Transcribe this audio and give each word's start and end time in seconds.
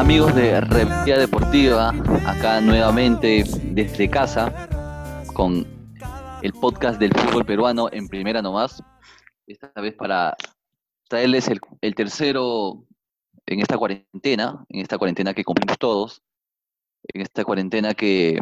amigos 0.00 0.34
de 0.34 0.62
Revía 0.62 1.18
Deportiva? 1.18 1.90
Acá 2.26 2.62
nuevamente 2.62 3.44
desde 3.64 4.08
casa 4.08 4.50
con 5.34 5.66
el 6.40 6.52
podcast 6.54 6.98
del 6.98 7.12
fútbol 7.12 7.44
peruano 7.44 7.90
en 7.92 8.08
primera 8.08 8.40
nomás. 8.40 8.82
Esta 9.46 9.70
vez 9.78 9.94
para 9.94 10.34
traerles 11.06 11.48
el, 11.48 11.60
el 11.82 11.94
tercero 11.94 12.82
en 13.44 13.60
esta 13.60 13.76
cuarentena, 13.76 14.64
en 14.70 14.80
esta 14.80 14.96
cuarentena 14.96 15.34
que 15.34 15.44
cumplimos 15.44 15.76
todos, 15.76 16.22
en 17.12 17.20
esta 17.20 17.44
cuarentena 17.44 17.92
que 17.92 18.38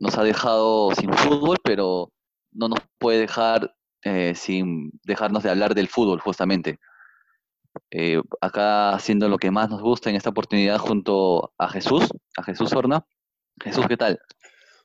nos 0.00 0.16
ha 0.16 0.22
dejado 0.22 0.94
sin 0.94 1.12
fútbol, 1.12 1.58
pero 1.62 2.10
no 2.52 2.68
nos 2.68 2.78
puede 2.98 3.18
dejar 3.18 3.74
eh, 4.02 4.32
sin 4.34 4.90
dejarnos 5.04 5.42
de 5.42 5.50
hablar 5.50 5.74
del 5.74 5.88
fútbol 5.88 6.20
justamente. 6.20 6.78
Eh, 7.90 8.20
acá 8.40 8.94
haciendo 8.94 9.28
lo 9.28 9.38
que 9.38 9.50
más 9.50 9.70
nos 9.70 9.82
gusta 9.82 10.10
en 10.10 10.16
esta 10.16 10.30
oportunidad 10.30 10.78
junto 10.78 11.52
a 11.58 11.68
Jesús, 11.68 12.08
a 12.36 12.42
Jesús 12.42 12.72
Horna. 12.72 13.06
Jesús, 13.62 13.86
¿qué 13.86 13.96
tal? 13.96 14.20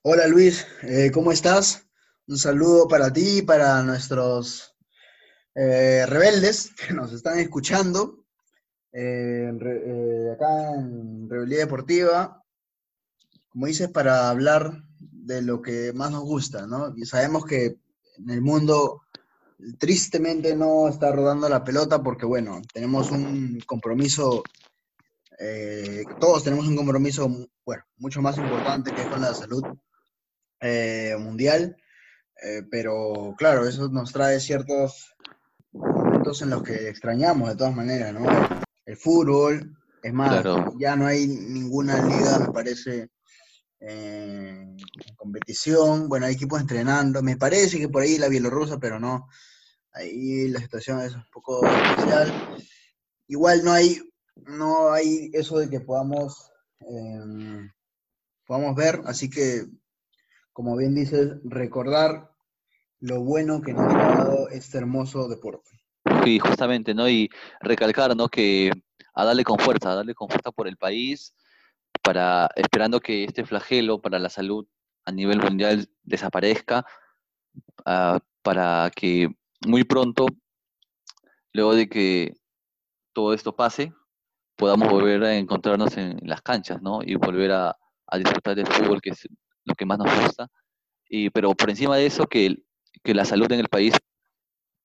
Hola 0.03 0.27
Luis, 0.27 0.67
eh, 0.83 1.11
¿cómo 1.13 1.31
estás? 1.31 1.87
Un 2.27 2.37
saludo 2.37 2.87
para 2.87 3.11
ti 3.11 3.39
y 3.39 3.41
para 3.41 3.81
nuestros 3.83 4.75
eh, 5.55 6.05
rebeldes 6.05 6.73
que 6.87 6.93
nos 6.93 7.11
están 7.13 7.39
escuchando 7.39 8.25
acá 8.89 10.73
en 10.75 11.29
Rebeldía 11.29 11.59
Deportiva. 11.59 12.43
Como 13.49 13.67
dices, 13.67 13.89
para 13.89 14.29
hablar 14.29 14.83
de 14.99 15.41
lo 15.41 15.61
que 15.61 15.93
más 15.93 16.11
nos 16.11 16.23
gusta, 16.23 16.67
¿no? 16.67 16.93
Y 16.95 17.05
sabemos 17.05 17.45
que 17.45 17.79
en 18.17 18.29
el 18.29 18.41
mundo 18.41 19.01
tristemente 19.79 20.55
no 20.55 20.87
está 20.87 21.11
rodando 21.11 21.49
la 21.49 21.63
pelota 21.63 22.01
porque, 22.01 22.25
bueno, 22.25 22.61
tenemos 22.73 23.11
un 23.11 23.59
compromiso, 23.65 24.43
eh, 25.39 26.03
todos 26.19 26.43
tenemos 26.43 26.67
un 26.67 26.75
compromiso, 26.75 27.27
bueno, 27.65 27.83
mucho 27.97 28.21
más 28.21 28.37
importante 28.37 28.93
que 28.93 29.01
es 29.01 29.07
con 29.07 29.21
la 29.21 29.33
salud 29.33 29.63
eh, 30.59 31.15
mundial, 31.19 31.75
eh, 32.43 32.63
pero 32.69 33.35
claro, 33.37 33.67
eso 33.67 33.89
nos 33.89 34.11
trae 34.11 34.39
ciertos 34.39 35.15
momentos 35.71 36.41
en 36.41 36.51
los 36.51 36.63
que 36.63 36.89
extrañamos 36.89 37.49
de 37.49 37.55
todas 37.55 37.75
maneras, 37.75 38.13
¿no? 38.13 38.25
El 38.85 38.97
fútbol, 38.97 39.75
es 40.01 40.13
más, 40.13 40.43
ya 40.79 40.95
no 40.95 41.07
hay 41.07 41.27
ninguna 41.27 42.01
liga, 42.05 42.39
me 42.39 42.53
parece, 42.53 43.09
en 43.79 44.77
competición, 45.15 46.09
bueno, 46.09 46.25
hay 46.25 46.33
equipos 46.33 46.59
entrenando, 46.59 47.21
me 47.21 47.37
parece 47.37 47.77
que 47.77 47.89
por 47.89 48.03
ahí 48.03 48.17
la 48.17 48.29
bielorrusa, 48.29 48.79
pero 48.79 48.99
no, 48.99 49.27
ahí 49.93 50.47
la 50.49 50.59
situación 50.59 51.01
es 51.01 51.13
un 51.13 51.25
poco 51.31 51.65
especial. 51.65 52.57
Igual 53.27 53.63
no 53.63 53.71
hay, 53.71 53.99
no 54.35 54.91
hay 54.91 55.29
eso 55.33 55.59
de 55.59 55.69
que 55.69 55.79
podamos, 55.79 56.51
em, 56.79 57.69
podamos 58.45 58.75
ver, 58.75 59.01
así 59.05 59.29
que, 59.29 59.65
como 60.53 60.75
bien 60.75 60.95
dices, 60.95 61.33
recordar 61.43 62.31
lo 62.99 63.21
bueno 63.21 63.61
que 63.61 63.73
nos 63.73 63.93
ha 63.93 63.97
dado 63.97 64.49
este 64.49 64.79
hermoso 64.79 65.27
deporte. 65.27 65.69
Sí, 66.23 66.39
justamente, 66.39 66.93
¿no? 66.93 67.07
Y 67.07 67.29
recalcar, 67.61 68.15
¿no? 68.15 68.27
Que 68.27 68.71
a 69.13 69.25
darle 69.25 69.43
con 69.43 69.59
fuerza, 69.59 69.91
a 69.91 69.95
darle 69.95 70.15
con 70.15 70.29
fuerza 70.29 70.51
por 70.51 70.67
el 70.67 70.77
país, 70.77 71.33
para, 72.07 72.49
esperando 72.55 73.01
que 73.01 73.25
este 73.25 73.45
flagelo 73.45 73.99
para 74.01 74.17
la 74.17 74.29
salud 74.29 74.65
a 75.03 75.11
nivel 75.11 75.41
mundial 75.41 75.89
desaparezca, 76.03 76.85
ah, 77.85 78.21
para 78.41 78.89
que 78.95 79.27
muy 79.67 79.83
pronto, 79.83 80.25
luego 81.51 81.75
de 81.75 81.89
que 81.89 82.33
todo 83.11 83.33
esto 83.33 83.53
pase, 83.57 83.91
podamos 84.55 84.89
volver 84.89 85.21
a 85.25 85.35
encontrarnos 85.35 85.97
en 85.97 86.17
las 86.23 86.41
canchas, 86.41 86.81
¿no? 86.81 87.01
Y 87.03 87.15
volver 87.15 87.51
a, 87.51 87.77
disfrutar 88.17 88.55
del 88.55 88.67
fútbol, 88.67 89.01
que 89.01 89.09
es 89.09 89.27
lo 89.65 89.75
que 89.75 89.85
más 89.85 89.97
nos 89.97 90.07
gusta. 90.21 90.47
Y, 91.09 91.29
pero 91.31 91.53
por 91.55 91.69
encima 91.69 91.97
de 91.97 92.05
eso, 92.05 92.25
que, 92.25 92.55
que 93.03 93.13
la 93.13 93.25
salud 93.25 93.51
en 93.51 93.59
el 93.59 93.67
país 93.67 93.93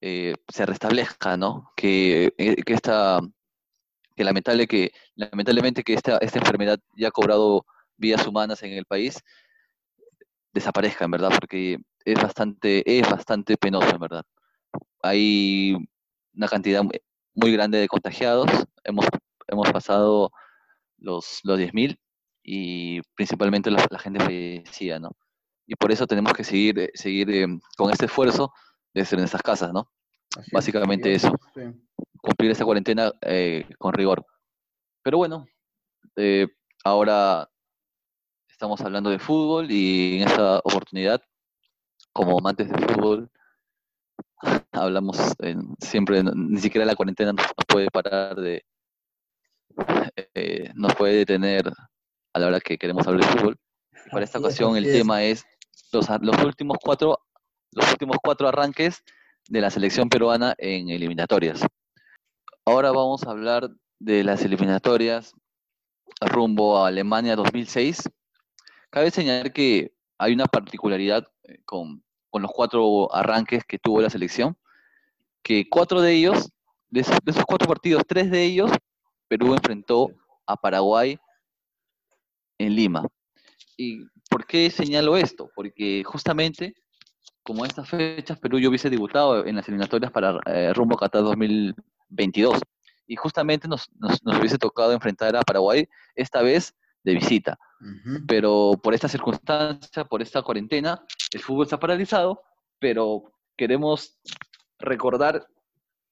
eh, 0.00 0.34
se 0.48 0.66
restablezca, 0.66 1.36
¿no? 1.36 1.70
Que, 1.76 2.34
eh, 2.36 2.56
que 2.64 2.72
esta 2.74 3.20
que, 4.16 4.24
lamentable 4.24 4.66
que 4.66 4.92
lamentablemente 5.14 5.82
que 5.82 5.94
esta, 5.94 6.18
esta 6.18 6.38
enfermedad 6.38 6.78
ya 6.96 7.08
ha 7.08 7.10
cobrado 7.10 7.64
vidas 7.96 8.26
humanas 8.26 8.62
en 8.62 8.72
el 8.72 8.84
país 8.84 9.22
desaparezca, 10.52 11.04
en 11.04 11.10
verdad, 11.10 11.30
porque 11.38 11.78
es 12.04 12.22
bastante, 12.22 12.82
es 12.98 13.08
bastante 13.08 13.56
penoso, 13.56 13.90
en 13.90 14.00
verdad. 14.00 14.24
Hay 15.02 15.76
una 16.34 16.48
cantidad 16.48 16.82
muy 17.34 17.52
grande 17.52 17.78
de 17.78 17.88
contagiados, 17.88 18.50
hemos, 18.84 19.06
hemos 19.48 19.70
pasado 19.72 20.30
los, 20.98 21.40
los 21.44 21.58
10.000 21.58 21.98
y 22.42 23.00
principalmente 23.14 23.70
la, 23.70 23.86
gente 23.98 24.20
fallecida, 24.20 24.98
¿no? 24.98 25.10
Y 25.66 25.74
por 25.76 25.92
eso 25.92 26.06
tenemos 26.06 26.32
que 26.32 26.44
seguir, 26.44 26.90
seguir 26.94 27.30
eh, 27.30 27.46
con 27.76 27.90
este 27.90 28.06
esfuerzo 28.06 28.52
de 28.92 29.04
ser 29.04 29.18
en 29.18 29.24
estas 29.24 29.42
casas, 29.42 29.72
¿no? 29.72 29.90
Básicamente 30.50 31.14
eso 31.14 31.32
cumplir 32.22 32.52
esa 32.52 32.64
cuarentena 32.64 33.12
eh, 33.20 33.66
con 33.78 33.92
rigor. 33.92 34.24
Pero 35.02 35.18
bueno, 35.18 35.46
eh, 36.16 36.46
ahora 36.84 37.50
estamos 38.48 38.80
hablando 38.80 39.10
de 39.10 39.18
fútbol 39.18 39.70
y 39.70 40.22
en 40.22 40.28
esta 40.28 40.58
oportunidad, 40.58 41.20
como 42.12 42.38
amantes 42.38 42.70
de 42.70 42.78
fútbol, 42.78 43.30
hablamos 44.72 45.18
siempre, 45.80 46.22
ni 46.22 46.60
siquiera 46.60 46.86
la 46.86 46.96
cuarentena 46.96 47.32
nos, 47.32 47.46
puede 47.66 47.90
parar 47.90 48.36
de, 48.36 48.64
eh, 50.34 50.70
nos 50.74 50.94
puede 50.94 51.16
detener 51.16 51.70
a 52.32 52.38
la 52.38 52.46
hora 52.46 52.60
que 52.60 52.78
queremos 52.78 53.06
hablar 53.06 53.28
de 53.28 53.38
fútbol. 53.38 53.58
para 54.10 54.24
esta 54.24 54.38
ocasión 54.38 54.76
el 54.76 54.84
tema 54.84 55.22
es 55.24 55.44
los, 55.92 56.08
los 56.20 56.44
últimos 56.44 56.78
cuatro 56.80 57.18
los 57.72 57.90
últimos 57.90 58.18
cuatro 58.22 58.48
arranques 58.48 59.02
de 59.48 59.60
la 59.60 59.70
selección 59.70 60.08
peruana 60.08 60.54
en 60.58 60.90
eliminatorias. 60.90 61.62
Ahora 62.64 62.92
vamos 62.92 63.24
a 63.24 63.30
hablar 63.32 63.70
de 63.98 64.22
las 64.22 64.44
eliminatorias 64.44 65.34
rumbo 66.20 66.78
a 66.78 66.86
Alemania 66.86 67.34
2006. 67.34 68.08
Cabe 68.88 69.10
señalar 69.10 69.52
que 69.52 69.92
hay 70.16 70.32
una 70.32 70.46
particularidad 70.46 71.26
eh, 71.42 71.58
con, 71.64 72.04
los 72.32 72.52
cuatro 72.52 73.12
arranques 73.12 73.64
que 73.64 73.80
tuvo 73.80 74.00
la 74.00 74.10
selección, 74.10 74.56
que 75.42 75.68
cuatro 75.68 76.00
de 76.00 76.12
ellos, 76.12 76.52
de 76.88 77.00
esos, 77.00 77.44
cuatro 77.48 77.66
partidos, 77.66 78.04
tres 78.06 78.30
de 78.30 78.44
ellos, 78.44 78.70
Perú 79.26 79.54
enfrentó 79.54 80.10
a 80.46 80.56
Paraguay 80.56 81.18
en 82.58 82.76
Lima. 82.76 83.04
¿Y 83.76 84.06
por 84.30 84.46
qué 84.46 84.70
señalo 84.70 85.16
esto? 85.16 85.50
Porque 85.56 86.04
justamente 86.04 86.74
como 87.42 87.64
estas 87.64 87.88
fechas 87.88 88.38
Perú 88.38 88.60
yo 88.60 88.68
hubiese 88.68 88.88
debutado 88.88 89.44
en 89.44 89.56
las 89.56 89.66
eliminatorias 89.66 90.12
para 90.12 90.38
eh, 90.46 90.72
rumbo 90.72 90.94
a 90.94 91.00
Qatar 91.00 91.22
2000, 91.22 91.74
22. 92.12 92.60
Y 93.06 93.16
justamente 93.16 93.68
nos, 93.68 93.90
hubiese 94.24 94.58
tocado 94.58 94.92
enfrentar 94.92 95.36
a 95.36 95.42
Paraguay, 95.42 95.88
esta 96.14 96.42
vez 96.42 96.74
de 97.04 97.14
visita. 97.14 97.58
Pero 98.28 98.78
por 98.80 98.94
esta 98.94 99.08
circunstancia, 99.08 100.04
por 100.04 100.22
esta 100.22 100.42
cuarentena, 100.42 101.04
el 101.32 101.40
fútbol 101.40 101.64
está 101.64 101.80
paralizado, 101.80 102.40
pero 102.78 103.32
queremos 103.56 104.18
recordar 104.78 105.48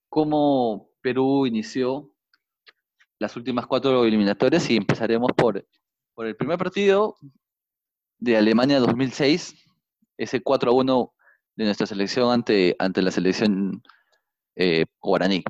cómo 0.08 0.90
Perú 1.00 1.46
inició 1.46 2.12
las 3.20 3.36
últimas 3.36 3.66
cuatro 3.66 4.04
eliminatorias 4.04 4.68
y 4.68 4.76
empezaremos 4.76 5.30
por, 5.36 5.64
por 6.14 6.26
el 6.26 6.36
primer 6.36 6.58
partido 6.58 7.16
de 8.18 8.36
Alemania 8.36 8.80
2006, 8.80 9.54
ese 10.18 10.42
4 10.42 10.70
a 10.70 10.74
1 10.74 11.14
de 11.56 11.64
nuestra 11.64 11.86
selección 11.86 12.32
ante, 12.32 12.76
ante 12.78 13.02
la 13.02 13.10
selección 13.10 13.82
eh, 14.56 14.86
guaraní. 15.00 15.44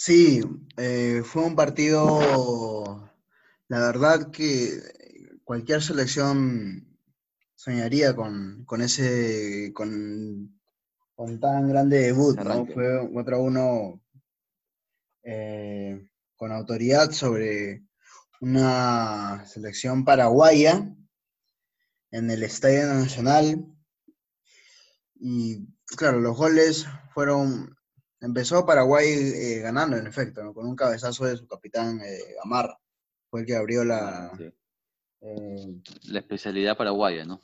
Sí, 0.00 0.40
eh, 0.76 1.22
fue 1.24 1.44
un 1.44 1.56
partido, 1.56 3.10
la 3.66 3.80
verdad 3.80 4.30
que 4.30 4.80
cualquier 5.42 5.82
selección 5.82 6.96
soñaría 7.56 8.14
con, 8.14 8.64
ese, 8.80 9.72
con, 9.74 10.56
tan 11.40 11.68
grande 11.68 11.98
debut, 11.98 12.38
¿no? 12.38 12.64
Fue 12.66 13.10
contra 13.12 13.38
uno 13.38 14.00
eh, 15.24 16.08
con 16.36 16.52
autoridad 16.52 17.10
sobre 17.10 17.82
una 18.40 19.44
selección 19.46 20.04
paraguaya 20.04 20.94
en 22.12 22.30
el 22.30 22.44
Estadio 22.44 22.86
Nacional. 22.86 23.66
Y 25.16 25.66
claro, 25.96 26.20
los 26.20 26.36
goles 26.36 26.86
fueron 27.12 27.76
Empezó 28.20 28.66
Paraguay 28.66 29.06
eh, 29.08 29.60
ganando, 29.60 29.96
en 29.96 30.06
efecto, 30.06 30.52
con 30.52 30.66
un 30.66 30.74
cabezazo 30.74 31.26
de 31.26 31.36
su 31.36 31.46
capitán 31.46 32.00
eh, 32.00 32.18
Gamarra. 32.42 32.78
Fue 33.30 33.40
el 33.40 33.46
que 33.46 33.56
abrió 33.56 33.84
la, 33.84 34.32
Eh, 35.20 35.80
la 36.04 36.20
especialidad 36.20 36.76
paraguaya, 36.76 37.24
¿no? 37.24 37.40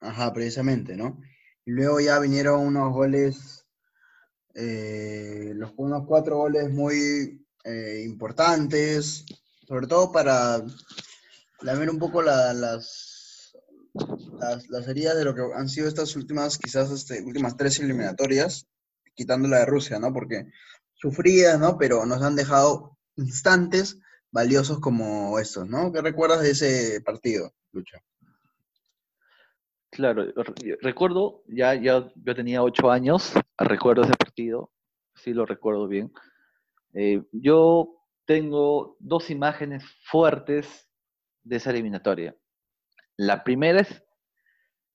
Ajá, 0.00 0.32
precisamente, 0.32 0.96
¿no? 0.96 1.20
Y 1.64 1.72
luego 1.72 2.00
ya 2.00 2.18
vinieron 2.18 2.60
unos 2.60 2.92
goles, 2.92 3.66
eh, 4.54 5.52
los, 5.54 5.72
unos 5.76 6.06
cuatro 6.06 6.36
goles 6.36 6.70
muy 6.70 7.44
importantes, 8.04 9.26
sobre 9.66 9.86
todo 9.86 10.10
para 10.10 10.64
lamer 11.60 11.90
un 11.90 11.98
poco 11.98 12.22
las, 12.22 12.56
las, 12.56 13.52
las, 14.70 14.88
heridas 14.88 15.18
de 15.18 15.24
lo 15.24 15.34
que 15.34 15.42
han 15.54 15.68
sido 15.68 15.86
estas 15.86 16.16
últimas, 16.16 16.56
quizás 16.56 16.90
este, 16.90 17.22
últimas 17.22 17.58
tres 17.58 17.78
eliminatorias, 17.78 18.66
quitando 19.18 19.48
la 19.48 19.58
de 19.58 19.66
Rusia, 19.66 19.98
¿no? 19.98 20.12
Porque 20.12 20.46
sufridas, 20.94 21.58
¿no? 21.58 21.76
Pero 21.76 22.06
nos 22.06 22.22
han 22.22 22.36
dejado 22.36 22.96
instantes 23.16 23.98
valiosos 24.30 24.78
como 24.78 25.40
estos, 25.40 25.68
¿no? 25.68 25.92
¿Qué 25.92 26.00
recuerdas 26.00 26.40
de 26.40 26.52
ese 26.52 27.00
partido, 27.00 27.52
Lucha? 27.72 27.98
Claro, 29.90 30.24
recuerdo, 30.80 31.42
ya, 31.48 31.74
ya 31.74 32.12
yo 32.14 32.34
tenía 32.36 32.62
ocho 32.62 32.92
años, 32.92 33.32
recuerdo 33.58 34.02
ese 34.02 34.12
partido, 34.12 34.70
sí 35.16 35.32
lo 35.32 35.46
recuerdo 35.46 35.88
bien. 35.88 36.12
Eh, 36.94 37.24
yo 37.32 37.96
tengo 38.24 38.96
dos 39.00 39.30
imágenes 39.30 39.82
fuertes 40.04 40.88
de 41.42 41.56
esa 41.56 41.70
eliminatoria. 41.70 42.36
La 43.16 43.42
primera 43.42 43.80
es 43.80 44.04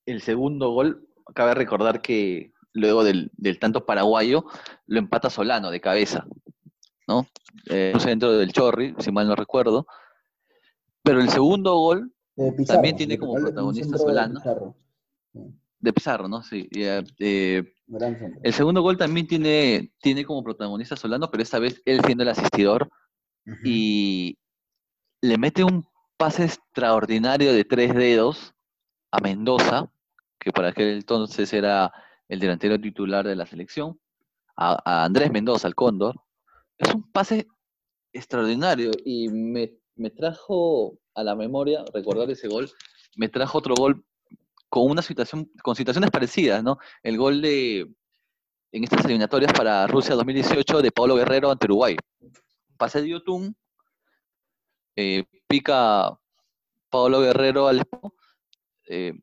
el 0.05 0.21
segundo 0.21 0.69
gol. 0.69 1.09
Cabe 1.35 1.55
recordar 1.55 2.01
que 2.01 2.52
luego 2.73 3.03
del, 3.03 3.31
tanto 3.59 3.85
paraguayo 3.85 4.45
lo 4.87 4.99
empata 4.99 5.29
Solano 5.29 5.71
de 5.71 5.81
cabeza, 5.81 6.25
¿no? 7.07 7.27
Eh, 7.69 7.93
centro 7.99 8.33
del 8.33 8.51
Chorri, 8.51 8.95
si 8.99 9.11
mal 9.11 9.27
no 9.27 9.35
recuerdo. 9.35 9.85
Pero 11.03 11.21
el 11.21 11.29
segundo 11.29 11.77
gol 11.77 12.13
también 12.67 12.95
tiene 12.95 13.17
como 13.17 13.35
protagonista 13.35 13.97
Solano. 13.97 14.41
De 15.79 15.93
Pizarro. 15.93 16.27
¿no? 16.27 16.41
Sí. 16.43 16.67
Eh, 16.75 17.63
el 18.43 18.53
segundo 18.53 18.81
gol 18.81 18.97
también 18.97 19.27
tiene, 19.27 19.91
tiene 20.01 20.25
como 20.25 20.43
protagonista 20.43 20.95
Solano, 20.95 21.29
pero 21.29 21.43
esta 21.43 21.59
vez 21.59 21.81
él 21.85 22.01
siendo 22.05 22.23
el 22.23 22.29
asistidor 22.29 22.89
y 23.63 24.37
le 25.21 25.37
mete 25.37 25.63
un 25.63 25.85
pase 26.17 26.45
extraordinario 26.45 27.53
de 27.53 27.65
tres 27.65 27.93
dedos 27.93 28.53
a 29.11 29.19
Mendoza, 29.19 29.91
que 30.39 30.51
para 30.51 30.69
aquel 30.69 30.93
entonces 30.93 31.51
era 31.53 31.91
el 32.27 32.39
delantero 32.39 32.79
titular 32.79 33.25
de 33.25 33.35
la 33.35 33.45
selección, 33.45 33.99
a, 34.55 35.03
Andrés 35.05 35.31
Mendoza, 35.31 35.67
al 35.67 35.75
Cóndor. 35.75 36.21
Es 36.77 36.93
un 36.93 37.11
pase 37.11 37.47
extraordinario 38.11 38.91
y 39.05 39.29
me, 39.29 39.69
trajo 40.15 40.97
a 41.15 41.23
la 41.23 41.35
memoria, 41.35 41.83
recordar 41.93 42.29
ese 42.31 42.47
gol, 42.47 42.69
me 43.15 43.29
trajo 43.29 43.57
otro 43.57 43.75
gol 43.75 44.03
con 44.69 44.89
una 44.89 45.01
situación, 45.01 45.49
con 45.61 45.75
situaciones 45.75 46.09
parecidas, 46.09 46.63
¿no? 46.63 46.77
El 47.03 47.17
gol 47.17 47.41
de 47.41 47.91
en 48.71 48.83
estas 48.83 49.05
eliminatorias 49.05 49.53
para 49.53 49.85
Rusia 49.85 50.15
2018 50.15 50.81
de 50.81 50.91
Pablo 50.91 51.15
Guerrero 51.15 51.51
ante 51.51 51.67
Uruguay 51.67 51.95
pase 52.77 53.01
de 53.01 53.09
Yotun, 53.09 53.55
eh, 54.97 55.23
pica 55.47 56.19
Pablo 56.89 57.21
Guerrero 57.21 57.67
al 57.67 57.81
eh, 58.89 59.13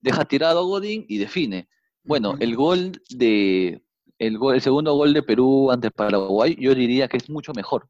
deja 0.00 0.24
tirado 0.24 0.58
a 0.58 0.62
Godín 0.62 1.04
y 1.08 1.18
define. 1.18 1.68
Bueno, 2.02 2.36
el 2.40 2.56
gol 2.56 2.92
de 3.10 3.82
el, 4.20 4.38
el 4.54 4.60
segundo 4.60 4.94
gol 4.94 5.12
de 5.14 5.22
Perú 5.22 5.70
ante 5.70 5.90
Paraguay, 5.90 6.56
yo 6.58 6.74
diría 6.74 7.08
que 7.08 7.16
es 7.16 7.28
mucho 7.30 7.52
mejor, 7.54 7.88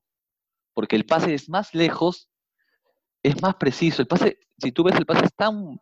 porque 0.74 0.96
el 0.96 1.04
pase 1.04 1.34
es 1.34 1.48
más 1.48 1.74
lejos, 1.74 2.28
es 3.22 3.40
más 3.42 3.56
preciso. 3.56 4.00
El 4.00 4.08
pase, 4.08 4.38
si 4.58 4.72
tú 4.72 4.84
ves 4.84 4.96
el 4.96 5.06
pase 5.06 5.26
es 5.26 5.34
tan, 5.34 5.80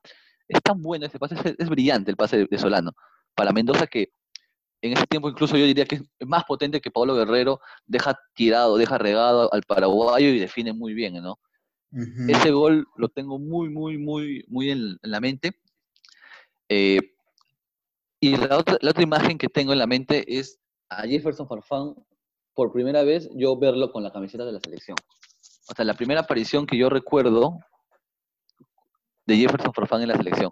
es 0.49 0.61
tan 0.63 0.83
bueno, 0.83 1.07
ese 1.07 1.19
pase 1.19 1.37
es, 1.59 1.69
brillante 1.69 2.11
el 2.11 2.17
pase 2.17 2.47
de 2.51 2.59
Solano. 2.59 2.93
Para 3.35 3.53
Mendoza 3.53 3.87
que 3.87 4.11
en 4.81 4.93
ese 4.93 5.07
tiempo 5.07 5.29
incluso 5.29 5.57
yo 5.57 5.67
diría 5.67 5.85
que 5.85 5.97
es 5.97 6.27
más 6.27 6.45
potente 6.45 6.81
que 6.81 6.91
Pablo 6.91 7.15
Guerrero, 7.15 7.61
deja 7.87 8.19
tirado, 8.35 8.79
deja 8.79 8.97
regado 8.97 9.53
al 9.53 9.63
paraguayo 9.63 10.29
y 10.29 10.39
define 10.39 10.73
muy 10.73 10.95
bien, 10.95 11.23
¿no? 11.23 11.39
Ese 12.29 12.51
gol 12.51 12.87
lo 12.97 13.09
tengo 13.09 13.39
muy, 13.39 13.71
muy, 13.71 13.97
muy, 13.97 14.45
muy 14.49 14.71
en, 14.71 14.99
la 15.01 15.21
mente. 15.21 15.59
Eh, 16.69 17.17
y 18.21 18.37
la 18.37 18.59
otra, 18.59 18.79
la 18.81 18.91
otra 18.91 19.03
imagen 19.03 19.39
que 19.39 19.49
tengo 19.49 19.73
en 19.73 19.79
la 19.79 19.87
mente 19.87 20.39
es 20.39 20.59
a 20.89 21.03
Jefferson 21.03 21.49
Farfán, 21.49 21.95
por 22.55 22.73
primera 22.73 23.03
vez 23.05 23.29
yo 23.35 23.57
verlo 23.57 23.93
con 23.93 24.03
la 24.03 24.13
camiseta 24.13 24.45
de 24.45 24.53
la 24.53 24.61
selección. 24.61 24.97
O 25.69 25.75
sea, 25.75 25.85
la 25.85 25.95
primera 25.95 26.23
aparición 26.23 26.67
que 26.67 26.79
yo 26.79 26.89
recuerdo 26.89 27.59
de 29.27 29.37
Jefferson 29.37 29.73
Farfán 29.75 30.03
en 30.03 30.09
la 30.09 30.17
selección. 30.17 30.51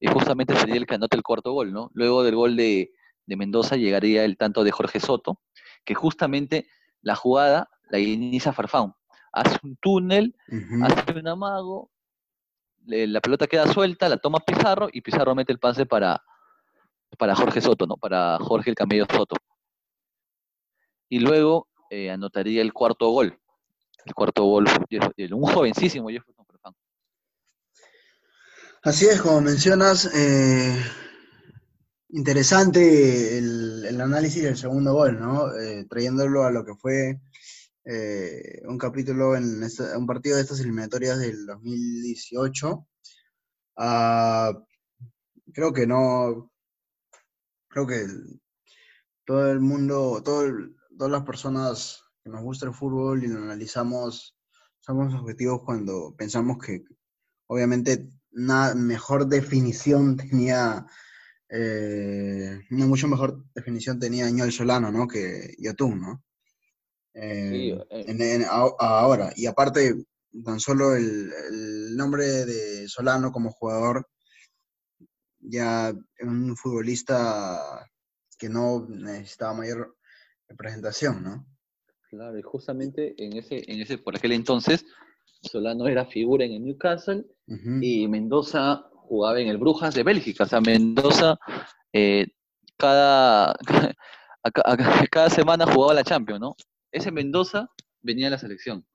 Y 0.00 0.08
justamente 0.08 0.54
sería 0.56 0.74
el 0.74 0.86
que 0.86 0.96
anota 0.96 1.16
el 1.16 1.22
cuarto 1.22 1.52
gol, 1.52 1.72
¿no? 1.72 1.90
Luego 1.94 2.22
del 2.22 2.34
gol 2.34 2.56
de, 2.56 2.92
de 3.24 3.36
Mendoza 3.36 3.76
llegaría 3.76 4.24
el 4.24 4.36
tanto 4.36 4.64
de 4.64 4.72
Jorge 4.72 5.00
Soto, 5.00 5.40
que 5.84 5.94
justamente 5.94 6.68
la 7.00 7.14
jugada 7.14 7.70
la 7.88 7.98
inicia 7.98 8.52
Farfán. 8.52 8.94
Hace 9.32 9.58
un 9.62 9.76
túnel, 9.76 10.34
hace 10.82 11.12
un 11.12 11.28
amago, 11.28 11.90
la 12.84 13.20
pelota 13.20 13.46
queda 13.46 13.66
suelta, 13.66 14.08
la 14.08 14.16
toma 14.16 14.40
Pizarro 14.40 14.88
y 14.92 15.02
Pizarro 15.02 15.34
mete 15.34 15.52
el 15.52 15.58
pase 15.58 15.86
para, 15.86 16.22
para 17.18 17.34
Jorge 17.34 17.60
Soto, 17.60 17.86
¿no? 17.86 17.96
Para 17.96 18.38
Jorge 18.38 18.70
el 18.70 18.76
Camello 18.76 19.06
Soto. 19.10 19.36
Y 21.08 21.20
luego 21.20 21.68
eh, 21.90 22.10
anotaría 22.10 22.62
el 22.62 22.72
cuarto 22.72 23.10
gol. 23.10 23.38
El 24.04 24.14
cuarto 24.14 24.44
gol, 24.44 24.66
un 25.32 25.42
jovencísimo 25.42 26.08
Jefferson. 26.08 26.36
Así 28.82 29.06
es, 29.06 29.20
como 29.20 29.40
mencionas, 29.40 30.08
eh, 30.14 30.76
Interesante 32.08 33.36
el, 33.36 34.00
análisis 34.00 34.44
del 34.44 34.56
segundo 34.56 34.94
gol, 34.94 35.18
¿no? 35.18 35.52
Eh, 35.56 35.86
trayéndolo 35.90 36.44
a 36.44 36.52
lo 36.52 36.64
que 36.64 36.74
fue 36.74 37.20
un 38.64 38.78
capítulo 38.78 39.36
en 39.36 39.62
un 39.96 40.06
partido 40.06 40.36
de 40.36 40.42
estas 40.42 40.60
eliminatorias 40.60 41.18
del 41.18 41.46
2018. 41.46 42.86
Ah, 43.76 44.52
creo 45.52 45.72
que 45.72 45.86
no, 45.86 46.50
creo 47.76 47.86
que 47.86 48.06
todo 49.26 49.52
el 49.52 49.60
mundo, 49.60 50.22
todo 50.24 50.46
todas 50.96 51.12
las 51.12 51.24
personas 51.24 52.02
que 52.24 52.30
nos 52.30 52.42
gusta 52.42 52.64
el 52.64 52.72
fútbol 52.72 53.22
y 53.22 53.28
lo 53.28 53.42
analizamos, 53.42 54.34
somos 54.80 55.12
objetivos 55.14 55.60
cuando 55.62 56.14
pensamos 56.16 56.56
que 56.64 56.84
obviamente 57.48 58.08
una 58.32 58.74
mejor 58.74 59.26
definición 59.26 60.16
tenía 60.16 60.86
eh, 61.50 62.60
una 62.70 62.86
mucho 62.86 63.08
mejor 63.08 63.44
definición 63.54 64.00
tenía 64.00 64.30
Ñol 64.30 64.52
Solano, 64.52 64.90
¿no? 64.90 65.06
Que 65.06 65.54
Yotun, 65.58 66.00
¿no? 66.00 66.24
Eh, 67.12 67.78
eh. 67.90 68.46
ahora, 68.48 69.32
y 69.36 69.46
aparte, 69.46 69.94
tan 70.44 70.60
solo 70.60 70.96
el, 70.96 71.94
nombre 71.94 72.46
de 72.46 72.88
Solano 72.88 73.32
como 73.32 73.52
jugador, 73.52 74.08
ya 75.48 75.94
un 76.20 76.56
futbolista 76.56 77.88
que 78.38 78.48
no 78.48 78.86
necesitaba 78.88 79.54
mayor 79.54 79.96
representación, 80.48 81.22
¿no? 81.22 81.46
Claro, 82.10 82.38
y 82.38 82.42
justamente 82.42 83.14
en 83.18 83.36
ese, 83.36 83.62
en 83.70 83.80
ese, 83.80 83.98
por 83.98 84.16
aquel 84.16 84.32
entonces, 84.32 84.84
Solano 85.42 85.86
era 85.88 86.06
figura 86.06 86.44
en 86.44 86.52
el 86.52 86.64
Newcastle 86.64 87.24
y 87.80 88.08
Mendoza 88.08 88.88
jugaba 88.92 89.40
en 89.40 89.48
el 89.48 89.58
Brujas 89.58 89.94
de 89.94 90.02
Bélgica. 90.02 90.44
O 90.44 90.46
sea, 90.46 90.60
Mendoza 90.60 91.38
eh, 91.92 92.26
cada, 92.76 93.56
cada 95.10 95.30
semana 95.30 95.66
jugaba 95.66 95.94
la 95.94 96.04
Champions, 96.04 96.40
¿no? 96.40 96.56
Ese 96.92 97.10
Mendoza 97.10 97.68
venía 98.02 98.28
a 98.28 98.30
la 98.30 98.38
selección. 98.38 98.86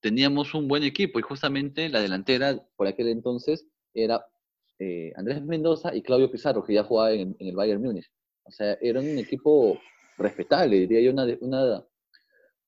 teníamos 0.00 0.54
un 0.54 0.68
buen 0.68 0.82
equipo 0.82 1.18
y 1.18 1.22
justamente 1.22 1.88
la 1.88 2.00
delantera 2.00 2.62
por 2.76 2.86
aquel 2.86 3.08
entonces 3.08 3.66
era 3.94 4.26
eh, 4.78 5.12
Andrés 5.16 5.42
Mendoza 5.42 5.94
y 5.94 6.02
Claudio 6.02 6.30
Pizarro, 6.30 6.64
que 6.64 6.74
ya 6.74 6.84
jugaba 6.84 7.12
en, 7.12 7.36
el 7.38 7.56
Bayern 7.56 7.82
Múnich. 7.82 8.10
O 8.44 8.50
sea, 8.50 8.76
era 8.80 9.00
un 9.00 9.18
equipo 9.18 9.78
respetable, 10.18 10.80
diría 10.80 11.00
yo, 11.00 11.12
una, 11.12 11.26
una, 11.40 11.84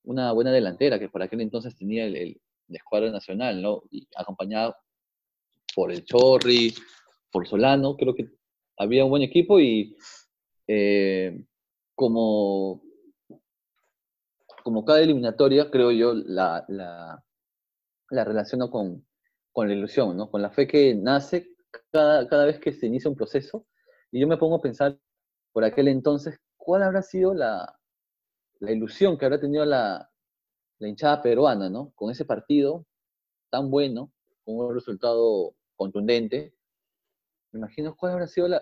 una 0.03 0.31
buena 0.31 0.51
delantera 0.51 0.97
que 0.97 1.09
por 1.09 1.21
aquel 1.21 1.41
entonces 1.41 1.75
tenía 1.75 2.05
el, 2.05 2.15
el, 2.15 2.41
escuadra 2.69 3.11
nacional, 3.11 3.61
¿no? 3.61 3.83
Y 3.91 4.07
acompañado 4.15 4.75
por 5.75 5.91
el 5.91 6.03
Chorri, 6.03 6.73
por 7.31 7.47
Solano, 7.47 7.95
creo 7.95 8.15
que 8.15 8.29
había 8.77 9.03
un 9.05 9.11
buen 9.11 9.23
equipo 9.23 9.59
y 9.59 9.95
eh, 10.67 11.45
como, 11.95 12.83
como 14.63 14.85
cada 14.85 15.01
eliminatoria, 15.01 15.71
creo 15.71 15.91
yo, 15.91 16.13
la, 16.13 16.65
la, 16.67 18.23
relaciono 18.23 18.69
con, 18.69 19.06
la 19.65 19.73
ilusión, 19.73 20.15
¿no? 20.17 20.29
con 20.29 20.41
la 20.41 20.51
fe 20.51 20.67
que 20.67 20.93
nace 20.93 21.55
cada, 21.91 22.45
vez 22.45 22.59
que 22.59 22.71
se 22.71 22.85
inicia 22.85 23.09
un 23.09 23.15
proceso. 23.15 23.65
Y 24.11 24.19
yo 24.19 24.27
me 24.27 24.37
pongo 24.37 24.55
a 24.55 24.61
pensar 24.61 24.99
por 25.51 25.63
aquel 25.63 25.87
entonces, 25.87 26.39
¿cuál 26.55 26.83
habrá 26.83 27.01
sido 27.01 27.33
la, 27.33 27.79
ilusión 28.61 29.17
que 29.17 29.25
habrá 29.25 29.39
tenido 29.39 29.65
la, 29.65 30.09
la 30.79 30.87
hinchada 30.87 31.21
peruana, 31.21 31.69
¿no? 31.69 31.91
Con 31.95 32.11
ese 32.11 32.25
partido, 32.25 32.85
tan 33.49 33.69
bueno, 33.71 34.11
con 34.43 34.57
un 34.57 34.73
resultado 34.73 35.55
contundente, 35.75 36.53
me 37.51 37.59
imagino 37.59 37.95
cuál 37.95 38.13
habrá 38.13 38.27
sido 38.27 38.47
la, 38.47 38.61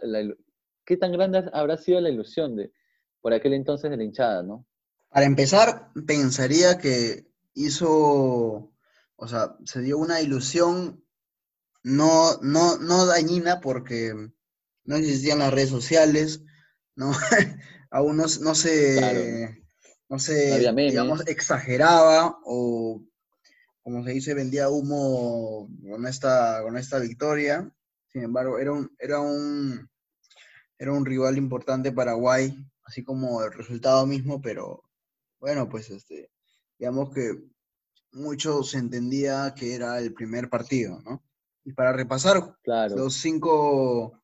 qué 0.85 0.97
tan 0.97 1.11
grande 1.11 1.49
habrá 1.53 1.77
sido 1.77 1.99
la 2.01 2.09
ilusión 2.09 2.55
de 2.55 2.71
por 3.21 3.33
aquel 3.33 3.53
entonces 3.53 3.89
de 3.89 3.97
la 3.97 4.03
hinchada, 4.03 4.43
¿no? 4.43 4.65
Para 5.09 5.25
empezar, 5.25 5.91
pensaría 6.05 6.77
que 6.77 7.27
hizo, 7.53 8.71
o 9.17 9.27
sea, 9.27 9.55
se 9.65 9.81
dio 9.81 9.97
una 9.97 10.21
ilusión 10.21 11.05
no, 11.83 12.37
no, 12.41 12.77
no 12.77 13.05
dañina 13.05 13.61
porque 13.61 14.13
no 14.85 14.95
existían 14.95 15.39
las 15.39 15.53
redes 15.53 15.69
sociales, 15.69 16.41
no, 16.95 17.11
aún 17.91 18.17
no, 18.17 18.27
se, 18.27 19.61
no 20.09 20.19
se, 20.19 20.73
digamos, 20.75 21.27
exageraba 21.27 22.39
o, 22.43 23.03
como 23.83 24.03
se 24.03 24.11
dice, 24.11 24.33
vendía 24.33 24.69
humo 24.69 25.69
con 25.87 26.07
esta, 26.07 26.61
con 26.63 26.75
esta 26.75 26.97
victoria. 26.97 27.71
Sin 28.11 28.23
embargo, 28.23 28.57
era 28.57 28.71
un, 28.71 28.95
era 28.97 29.19
un, 29.19 29.87
era 30.79 30.91
un 30.91 31.05
rival 31.05 31.37
importante 31.37 31.91
Paraguay, 31.91 32.57
así 32.83 33.03
como 33.03 33.43
el 33.43 33.53
resultado 33.53 34.07
mismo, 34.07 34.41
pero 34.41 34.83
bueno, 35.39 35.69
pues 35.69 35.91
este, 35.91 36.31
digamos 36.79 37.13
que 37.13 37.43
mucho 38.15 38.63
se 38.63 38.77
entendía 38.77 39.53
que 39.55 39.75
era 39.75 39.99
el 39.99 40.13
primer 40.13 40.49
partido, 40.49 41.01
¿no? 41.03 41.23
Y 41.63 41.73
para 41.73 41.93
repasar 41.93 42.55
los 42.65 43.15
cinco 43.15 44.21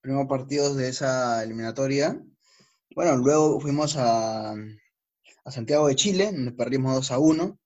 primeros 0.00 0.28
partidos 0.28 0.76
de 0.76 0.88
esa 0.88 1.42
eliminatoria, 1.42 2.22
bueno, 2.94 3.16
luego 3.16 3.60
fuimos 3.60 3.96
a, 3.96 4.52
a 5.44 5.50
Santiago 5.50 5.88
de 5.88 5.96
Chile, 5.96 6.30
donde 6.32 6.52
perdimos 6.52 6.94
2 6.94 7.10
a 7.10 7.18
1. 7.18 7.58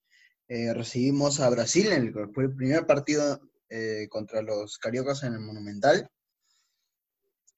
Eh, 0.47 0.73
recibimos 0.73 1.39
a 1.39 1.49
Brasil, 1.49 1.91
en 1.91 2.07
el, 2.07 2.33
fue 2.33 2.45
el 2.45 2.55
primer 2.55 2.85
partido 2.87 3.39
eh, 3.69 4.07
contra 4.09 4.41
los 4.41 4.77
Cariocas 4.77 5.23
en 5.23 5.33
el 5.33 5.39
Monumental. 5.39 6.09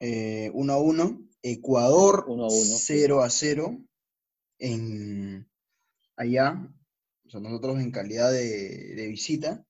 eh, 0.00 0.52
a 0.52 0.76
1. 0.76 1.28
Ecuador 1.44 2.24
0 2.50 3.22
a 3.22 3.30
0 3.30 3.78
en, 4.58 5.50
allá, 6.16 6.68
sea, 7.32 7.40
nosotros 7.40 7.80
en 7.80 7.90
calidad 7.90 8.30
de, 8.30 8.94
de 8.94 9.08
visita. 9.08 9.64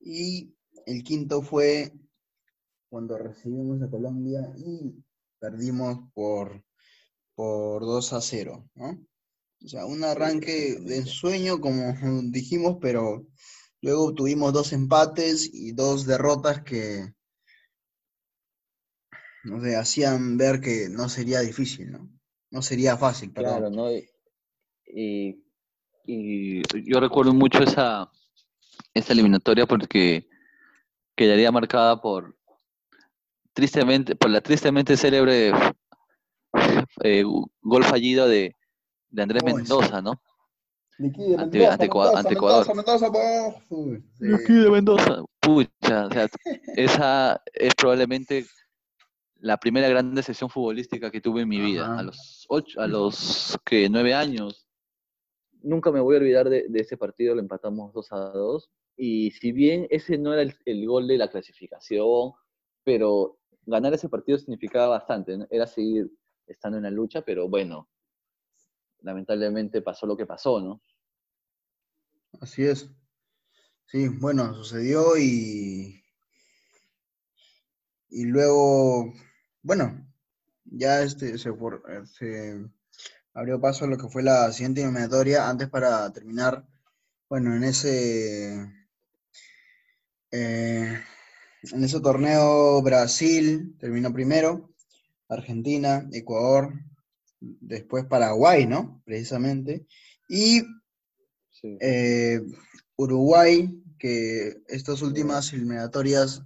Y 0.00 0.54
el 0.86 1.02
quinto 1.02 1.42
fue 1.42 1.92
cuando 2.88 3.18
recibimos 3.18 3.82
a 3.82 3.90
Colombia 3.90 4.54
y 4.56 4.94
perdimos 5.40 5.98
por, 6.14 6.64
por 7.34 7.82
2 7.82 8.12
a 8.12 8.20
0, 8.20 8.70
¿no? 8.74 9.06
O 9.64 9.68
sea, 9.68 9.86
un 9.86 10.04
arranque 10.04 10.76
de 10.80 10.98
ensueño, 10.98 11.60
como 11.60 11.92
dijimos, 12.30 12.78
pero 12.80 13.26
luego 13.80 14.14
tuvimos 14.14 14.52
dos 14.52 14.72
empates 14.72 15.50
y 15.52 15.72
dos 15.72 16.06
derrotas 16.06 16.62
que 16.62 17.14
no 19.44 19.60
sé, 19.60 19.76
hacían 19.76 20.36
ver 20.36 20.60
que 20.60 20.88
no 20.88 21.08
sería 21.08 21.40
difícil, 21.40 21.92
¿no? 21.92 22.10
No 22.50 22.62
sería 22.62 22.96
fácil, 22.96 23.32
perdón. 23.32 23.58
Claro, 23.58 23.70
¿no? 23.70 23.92
Y, 23.92 24.08
y 24.86 25.43
yo 26.06 27.00
recuerdo 27.00 27.32
mucho 27.32 27.62
esa, 27.62 28.10
esa 28.92 29.12
eliminatoria 29.12 29.66
porque 29.66 30.28
quedaría 31.16 31.52
marcada 31.52 32.00
por 32.00 32.36
tristemente, 33.52 34.16
por 34.16 34.30
la 34.30 34.40
tristemente 34.40 34.96
célebre 34.96 35.52
eh, 37.02 37.24
gol 37.62 37.84
fallido 37.84 38.28
de, 38.28 38.54
de 39.10 39.22
Andrés 39.22 39.44
Mendoza, 39.44 40.02
¿no? 40.02 40.20
Ante, 40.98 41.66
ante, 41.66 41.86
Ecuador. 41.86 42.24
Mendoza, 42.24 42.74
Mendoza, 42.74 44.70
Mendoza. 44.70 45.24
Pucha, 45.40 46.06
o 46.06 46.10
sea, 46.12 46.28
esa 46.76 47.42
es 47.52 47.74
probablemente 47.74 48.46
la 49.40 49.56
primera 49.56 49.88
gran 49.88 50.14
decepción 50.14 50.48
futbolística 50.48 51.10
que 51.10 51.20
tuve 51.20 51.42
en 51.42 51.48
mi 51.48 51.60
vida. 51.60 51.98
A 51.98 52.02
los 52.02 52.46
ocho, 52.48 52.80
a 52.80 52.86
los 52.86 53.58
que 53.64 53.88
nueve 53.90 54.14
años, 54.14 54.63
nunca 55.64 55.90
me 55.90 56.00
voy 56.00 56.16
a 56.16 56.18
olvidar 56.18 56.48
de, 56.48 56.66
ese 56.74 56.96
partido, 56.96 57.34
lo 57.34 57.40
empatamos 57.40 57.92
2 57.92 58.12
a 58.12 58.16
2. 58.16 58.70
Y 58.96 59.32
si 59.32 59.50
bien 59.50 59.86
ese 59.90 60.18
no 60.18 60.32
era 60.32 60.54
el, 60.64 60.86
gol 60.86 61.08
de 61.08 61.18
la 61.18 61.28
clasificación, 61.28 62.32
pero 62.84 63.38
ganar 63.66 63.94
ese 63.94 64.08
partido 64.08 64.38
significaba 64.38 64.88
bastante, 64.88 65.36
era 65.50 65.66
seguir 65.66 66.10
estando 66.46 66.78
en 66.78 66.84
la 66.84 66.90
lucha, 66.90 67.22
pero 67.22 67.48
bueno, 67.48 67.88
lamentablemente 69.00 69.82
pasó 69.82 70.06
lo 70.06 70.16
que 70.16 70.26
pasó, 70.26 70.60
¿no? 70.60 70.80
Así 72.40 72.64
es. 72.64 72.90
Sí, 73.86 74.08
bueno, 74.08 74.54
sucedió 74.54 75.16
y, 75.16 76.02
y 78.10 78.24
luego, 78.26 79.12
bueno, 79.62 80.06
ya 80.64 81.02
este 81.02 81.38
se, 81.38 81.52
se 82.06 82.70
abrió 83.34 83.60
paso 83.60 83.84
a 83.84 83.88
lo 83.88 83.98
que 83.98 84.08
fue 84.08 84.22
la 84.22 84.50
siguiente 84.52 84.82
eliminatoria. 84.82 85.48
Antes 85.48 85.68
para 85.68 86.10
terminar, 86.12 86.66
bueno, 87.28 87.54
en 87.54 87.64
ese 87.64 88.54
eh, 90.30 91.00
en 91.72 91.84
ese 91.84 92.00
torneo 92.00 92.82
Brasil 92.82 93.76
terminó 93.78 94.12
primero, 94.12 94.74
Argentina, 95.28 96.08
Ecuador, 96.12 96.72
después 97.40 98.04
Paraguay, 98.06 98.66
¿no? 98.66 99.02
Precisamente. 99.04 99.86
Y 100.28 100.62
eh, 101.80 102.42
Uruguay, 102.96 103.82
que 103.98 104.62
estas 104.68 105.02
últimas 105.02 105.52
eliminatorias, 105.52 106.42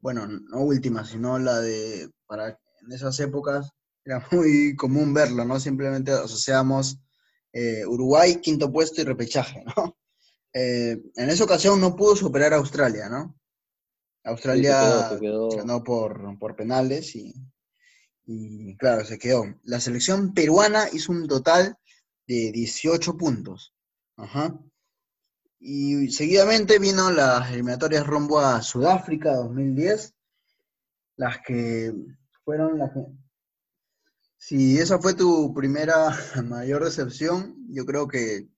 bueno, 0.00 0.26
no 0.26 0.60
últimas, 0.60 1.10
sino 1.10 1.38
la 1.38 1.60
de, 1.60 2.10
para 2.26 2.58
en 2.82 2.92
esas 2.92 3.18
épocas, 3.20 3.72
era 4.06 4.26
muy 4.32 4.74
común 4.76 5.12
verlo, 5.12 5.44
¿no? 5.44 5.60
Simplemente 5.60 6.12
asociamos 6.12 6.98
eh, 7.52 7.84
Uruguay, 7.84 8.36
quinto 8.40 8.72
puesto 8.72 9.00
y 9.00 9.04
repechaje, 9.04 9.64
¿no? 9.76 9.96
Eh, 10.58 10.98
en 11.16 11.28
esa 11.28 11.44
ocasión 11.44 11.78
no 11.82 11.94
pudo 11.94 12.16
superar 12.16 12.54
a 12.54 12.56
Australia, 12.56 13.10
¿no? 13.10 13.38
Australia 14.24 15.10
ganó 15.54 15.84
por, 15.84 16.38
por 16.38 16.56
penales 16.56 17.14
y, 17.14 17.34
y 18.24 18.74
claro, 18.78 19.04
se 19.04 19.18
quedó. 19.18 19.44
La 19.64 19.80
selección 19.80 20.32
peruana 20.32 20.86
hizo 20.90 21.12
un 21.12 21.28
total 21.28 21.76
de 22.26 22.52
18 22.52 23.18
puntos. 23.18 23.74
Ajá. 24.16 24.58
Y 25.60 26.08
seguidamente 26.08 26.78
vino 26.78 27.10
las 27.10 27.50
eliminatorias 27.52 28.06
rumbo 28.06 28.40
a 28.40 28.62
Sudáfrica 28.62 29.34
2010, 29.34 30.14
las 31.16 31.38
que 31.46 31.92
fueron 32.44 32.78
las 32.78 32.92
que... 32.94 33.00
Si 34.38 34.78
esa 34.78 34.98
fue 34.98 35.14
tu 35.14 35.52
primera 35.54 36.10
mayor 36.44 36.84
decepción, 36.84 37.56
yo 37.68 37.84
creo 37.84 38.06
que 38.06 38.48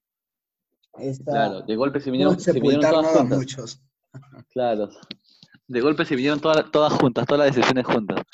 esta... 0.99 1.31
Claro, 1.31 1.63
de 1.63 1.77
golpe 1.77 2.01
se 2.01 2.11
vinieron, 2.11 2.39
se 2.39 2.53
vinieron 2.53 2.81
todas 2.81 3.25
muchos. 3.25 3.83
Claro, 4.53 4.89
de 5.69 5.81
golpe 5.83 6.05
se 6.07 6.17
vinieron 6.17 6.41
todas, 6.41 6.71
todas 6.73 6.95
juntas, 6.95 7.27
todas 7.27 7.47
las 7.47 7.55
decepciones 7.55 7.85
juntas 7.85 8.25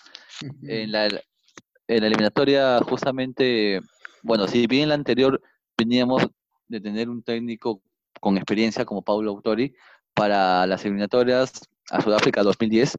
en 0.63 0.93
la, 0.93 1.07
en 1.07 2.01
la 2.01 2.07
eliminatoria 2.07 2.79
justamente, 2.81 3.81
bueno, 4.23 4.47
si 4.47 4.67
bien 4.69 4.85
en 4.85 4.89
la 4.91 4.95
anterior 4.95 5.43
veníamos 5.77 6.27
de 6.69 6.81
tener 6.81 7.11
un 7.11 7.23
técnico 7.23 7.83
con 8.21 8.37
experiencia 8.37 8.85
como 8.85 9.03
Paulo 9.03 9.33
Autori, 9.33 9.75
para 10.15 10.67
las 10.67 10.85
eliminatorias 10.85 11.53
a 11.91 12.01
Sudáfrica 12.01 12.43
2010 12.43 12.97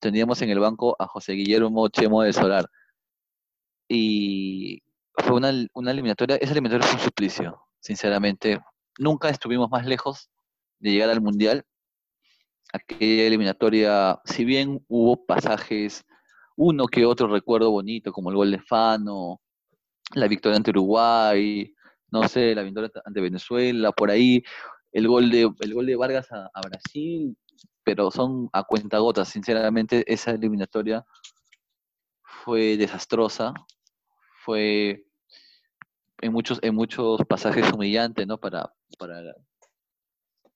teníamos 0.00 0.42
en 0.42 0.50
el 0.50 0.58
banco 0.58 0.96
a 0.98 1.06
José 1.06 1.32
Guillermo 1.32 1.88
Chemo 1.88 2.22
de 2.22 2.32
Solar. 2.32 2.68
Y 3.88 4.82
fue 5.18 5.36
una, 5.36 5.52
una 5.74 5.90
eliminatoria, 5.90 6.36
esa 6.36 6.52
eliminatoria 6.52 6.86
fue 6.86 6.98
un 6.98 7.04
suplicio, 7.04 7.60
sinceramente. 7.80 8.60
Nunca 8.98 9.28
estuvimos 9.28 9.70
más 9.70 9.86
lejos 9.86 10.30
de 10.78 10.90
llegar 10.90 11.10
al 11.10 11.20
Mundial. 11.20 11.64
Aquella 12.72 13.26
eliminatoria, 13.26 14.20
si 14.24 14.44
bien 14.44 14.84
hubo 14.88 15.24
pasajes 15.24 16.04
uno 16.56 16.86
que 16.86 17.04
otro 17.04 17.28
recuerdo 17.28 17.70
bonito, 17.70 18.12
como 18.12 18.30
el 18.30 18.36
gol 18.36 18.50
de 18.50 18.60
Fano, 18.60 19.40
la 20.14 20.26
victoria 20.26 20.56
ante 20.56 20.70
Uruguay, 20.70 21.72
no 22.10 22.26
sé, 22.28 22.54
la 22.54 22.62
victoria 22.62 22.90
ante 23.04 23.20
Venezuela, 23.20 23.92
por 23.92 24.10
ahí, 24.10 24.42
el 24.92 25.06
gol 25.08 25.30
de, 25.30 25.50
el 25.60 25.74
gol 25.74 25.86
de 25.86 25.96
Vargas 25.96 26.28
a, 26.32 26.60
Brasil, 26.62 27.36
pero 27.84 28.10
son 28.10 28.48
a 28.52 28.64
cuentagotas, 28.64 29.28
sinceramente, 29.28 30.04
esa 30.12 30.32
eliminatoria 30.32 31.04
fue 32.22 32.76
desastrosa, 32.76 33.52
fue 34.46 35.04
en 36.22 36.32
muchos, 36.32 36.60
en 36.62 36.74
muchos 36.74 37.20
pasajes 37.28 37.70
humillante, 37.72 38.24
¿no? 38.24 38.38
Para, 38.38 38.72
para, 38.96 39.34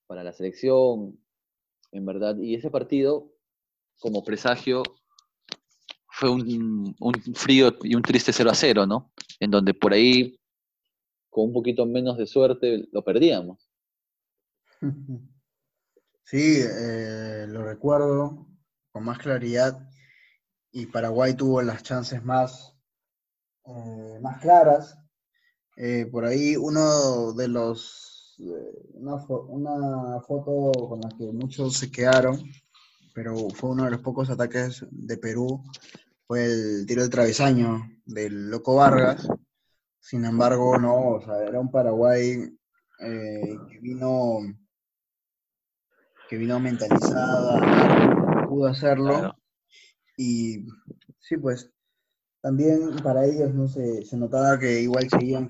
para 0.07 0.23
la 0.23 0.33
selección, 0.33 1.19
en 1.91 2.07
verdad. 2.07 2.37
Y 2.39 2.55
ese 2.55 2.71
partido, 2.71 3.33
como 3.99 4.23
presagio, 4.23 4.85
fue 6.09 6.31
un, 6.31 6.95
frío 7.35 7.77
y 7.83 7.97
un 7.97 8.03
triste 8.03 8.33
0 8.33 8.51
a 8.51 8.55
0, 8.55 8.87
¿no? 8.87 9.13
En 9.41 9.51
donde 9.51 9.75
por 9.75 9.93
ahí, 9.93 10.39
con 11.29 11.47
un 11.47 11.53
poquito 11.53 11.85
menos 11.85 12.17
de 12.17 12.27
suerte, 12.27 12.89
lo 12.93 13.03
perdíamos. 13.03 13.69
Sí, 16.23 16.61
eh, 16.63 17.47
lo 17.49 17.65
recuerdo 17.65 18.47
con 18.93 19.05
más 19.05 19.19
claridad 19.19 19.91
y 20.71 20.87
Paraguay 20.87 21.35
tuvo 21.35 21.61
las 21.61 21.83
chances 21.83 22.23
más, 22.25 22.80
eh, 23.77 24.19
más 24.21 24.41
claras. 24.41 24.99
Eh, 25.77 26.07
por 26.11 26.25
ahí 26.25 26.57
uno 26.57 27.33
de 27.33 27.49
los, 27.49 28.37
una, 28.95 29.15
una, 29.49 30.21
foto 30.21 30.73
con 30.89 31.01
la 31.01 31.09
que 31.17 31.33
muchos 31.33 31.77
se 31.77 31.91
quedaron, 31.91 32.39
pero 33.15 33.49
fue 33.51 33.71
uno 33.71 33.85
de 33.85 33.93
los 33.93 34.01
pocos 34.01 34.29
ataques 34.31 34.85
de 34.91 35.17
Perú, 35.17 35.63
fue 36.27 36.45
el 36.45 36.85
tiro 36.87 37.03
del 37.03 37.11
travesaño 37.11 37.83
del 38.05 38.51
Loco 38.51 38.77
Vargas. 38.77 39.27
Sin 40.01 40.25
embargo, 40.25 40.79
no, 40.79 41.17
o 41.17 41.21
sea, 41.21 41.45
era 41.45 41.61
un 41.61 41.71
Paraguay 41.71 42.59
que 42.99 43.79
vino 43.81 44.41
que 46.31 46.37
vino 46.37 46.61
mentalizada, 46.61 48.47
pudo 48.49 48.69
hacerlo. 48.69 49.35
Y 50.17 50.65
sí, 51.19 51.37
pues 51.37 51.73
también 52.41 52.97
para 53.03 53.25
ellos 53.25 53.55
no 53.55 53.69
se, 53.69 54.05
se 54.05 54.17
notaba 54.17 54.59
que 54.59 54.81
igual 54.81 55.09
seguían 55.09 55.49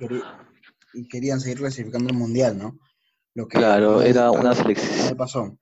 y 0.93 1.09
querían 1.09 1.41
seguir 1.41 1.59
clasificando 1.59 2.11
el 2.11 2.17
mundial, 2.17 2.59
¿no? 2.59 2.79
Lo 3.35 3.47
que 3.47 3.59
claro, 3.59 4.03
era 4.03 4.31
una 4.31 4.55
selección. 4.55 5.17
pasó? 5.17 5.57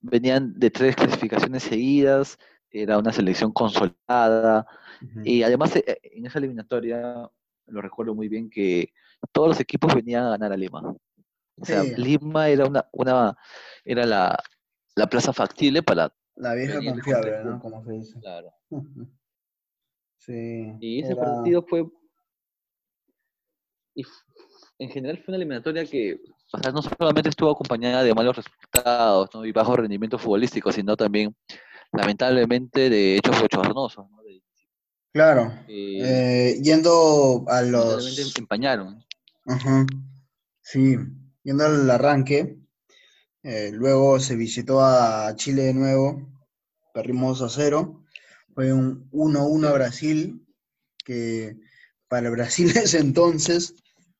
Venían 0.00 0.58
de 0.58 0.70
tres 0.70 0.96
clasificaciones 0.96 1.62
seguidas, 1.62 2.38
era 2.70 2.98
una 2.98 3.12
selección 3.12 3.52
consolidada, 3.52 4.66
y 5.24 5.42
además 5.42 5.76
eh, 5.76 6.00
en 6.02 6.26
esa 6.26 6.38
eliminatoria, 6.38 7.30
lo 7.66 7.82
recuerdo 7.82 8.14
muy 8.14 8.28
bien, 8.28 8.50
que 8.50 8.92
todos 9.32 9.48
los 9.48 9.60
equipos 9.60 9.94
venían 9.94 10.24
a 10.24 10.30
ganar 10.30 10.52
a 10.52 10.56
Lima. 10.56 10.80
O 10.80 11.64
sea, 11.64 11.82
Lima 11.82 12.48
era 12.48 12.66
una, 12.66 12.88
una 12.92 13.36
era 13.84 14.06
la, 14.06 15.06
plaza 15.08 15.32
factible 15.32 15.82
para... 15.82 16.12
La 16.36 16.54
vieja 16.54 16.80
confiable, 16.82 17.44
¿no? 17.44 17.60
Como 17.60 17.84
se 17.84 17.92
dice. 17.92 18.18
Claro. 18.20 18.52
Sí. 20.20 20.72
Y 20.80 21.02
ese 21.02 21.16
partido 21.16 21.62
fue... 21.62 21.84
Y 23.94 24.04
en 24.78 24.88
general 24.88 25.18
fue 25.18 25.32
una 25.32 25.36
eliminatoria 25.36 25.84
que 25.84 26.20
o 26.52 26.58
sea, 26.58 26.72
no 26.72 26.82
solamente 26.82 27.28
estuvo 27.28 27.50
acompañada 27.50 28.02
de 28.02 28.14
malos 28.14 28.36
resultados 28.36 29.30
¿no? 29.34 29.44
y 29.44 29.52
bajos 29.52 29.76
rendimientos 29.76 30.20
futbolísticos, 30.20 30.74
sino 30.74 30.96
también, 30.96 31.34
lamentablemente, 31.92 32.90
de 32.90 33.16
hechos 33.16 33.40
bochornosos. 33.40 34.06
¿no? 34.10 34.18
claro. 35.12 35.52
Eh, 35.68 36.58
yendo 36.62 37.44
a 37.46 37.62
los... 37.62 38.36
empañaron. 38.36 39.04
Ajá. 39.46 39.86
Sí, 40.60 40.96
yendo 41.44 41.64
al 41.64 41.88
arranque, 41.88 42.58
eh, 43.44 43.70
luego 43.72 44.18
se 44.18 44.34
visitó 44.34 44.80
a 44.80 45.34
Chile 45.36 45.62
de 45.62 45.74
nuevo, 45.74 46.28
perdimos 46.92 47.42
a 47.42 47.48
cero. 47.48 47.99
Fue 48.54 48.72
un 48.72 49.08
1-1 49.10 49.68
a 49.68 49.72
Brasil, 49.72 50.46
que 51.04 51.56
para 52.08 52.30
Brasil 52.30 52.70
ese 52.76 52.98
entonces 52.98 53.74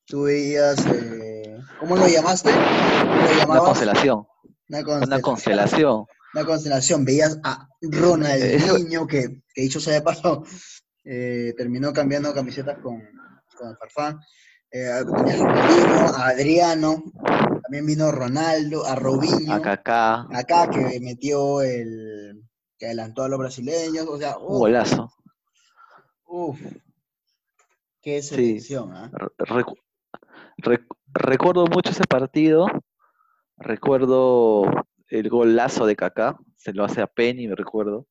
tú 0.07 0.23
veías, 0.23 0.85
eh, 0.87 1.59
¿cómo 1.79 1.97
lo 1.97 2.07
llamaste? 2.07 2.51
una 3.47 3.59
constelación. 3.59 4.27
Una 4.69 4.83
constelación. 5.23 6.07
Una 6.35 6.45
constelación. 6.45 7.05
Veías 7.05 7.39
a 7.43 7.69
Ronaldinho, 7.83 9.07
que, 9.07 9.43
que 9.53 9.63
dicho 9.63 9.81
sea 9.81 9.95
de 9.95 10.03
paso, 10.03 10.45
eh, 11.05 11.55
terminó 11.57 11.93
cambiando 11.93 12.33
camisetas 12.33 12.79
con, 12.79 13.03
con 13.57 13.77
Farfán. 13.77 14.21
Eh, 14.73 14.89
a 14.89 16.29
Adriano, 16.29 17.03
también 17.63 17.87
vino 17.87 18.13
Ronaldo, 18.13 18.87
a 18.87 18.95
Robinho, 18.95 19.53
a 19.53 19.61
Kaká, 19.61 20.27
acá 20.33 20.71
que 20.71 21.01
metió 21.01 21.61
el, 21.63 22.41
que 22.81 22.87
adelantó 22.87 23.23
a 23.23 23.29
los 23.29 23.39
brasileños, 23.39 24.07
o 24.09 24.17
sea, 24.17 24.39
un 24.39 24.59
golazo. 24.59 25.13
Uf, 26.25 26.59
qué 28.01 28.23
selección, 28.23 28.93
¿ah? 28.97 29.11
recuerdo 31.13 31.67
mucho 31.67 31.91
ese 31.91 32.05
partido, 32.05 32.67
recuerdo 33.59 34.65
el 35.09 35.29
golazo 35.29 35.85
de 35.85 35.95
Kaká, 35.95 36.39
se 36.57 36.73
lo 36.73 36.85
hace 36.85 37.03
a 37.03 37.07
Penny, 37.07 37.49
me 37.49 37.55
recuerdo, 37.55 38.07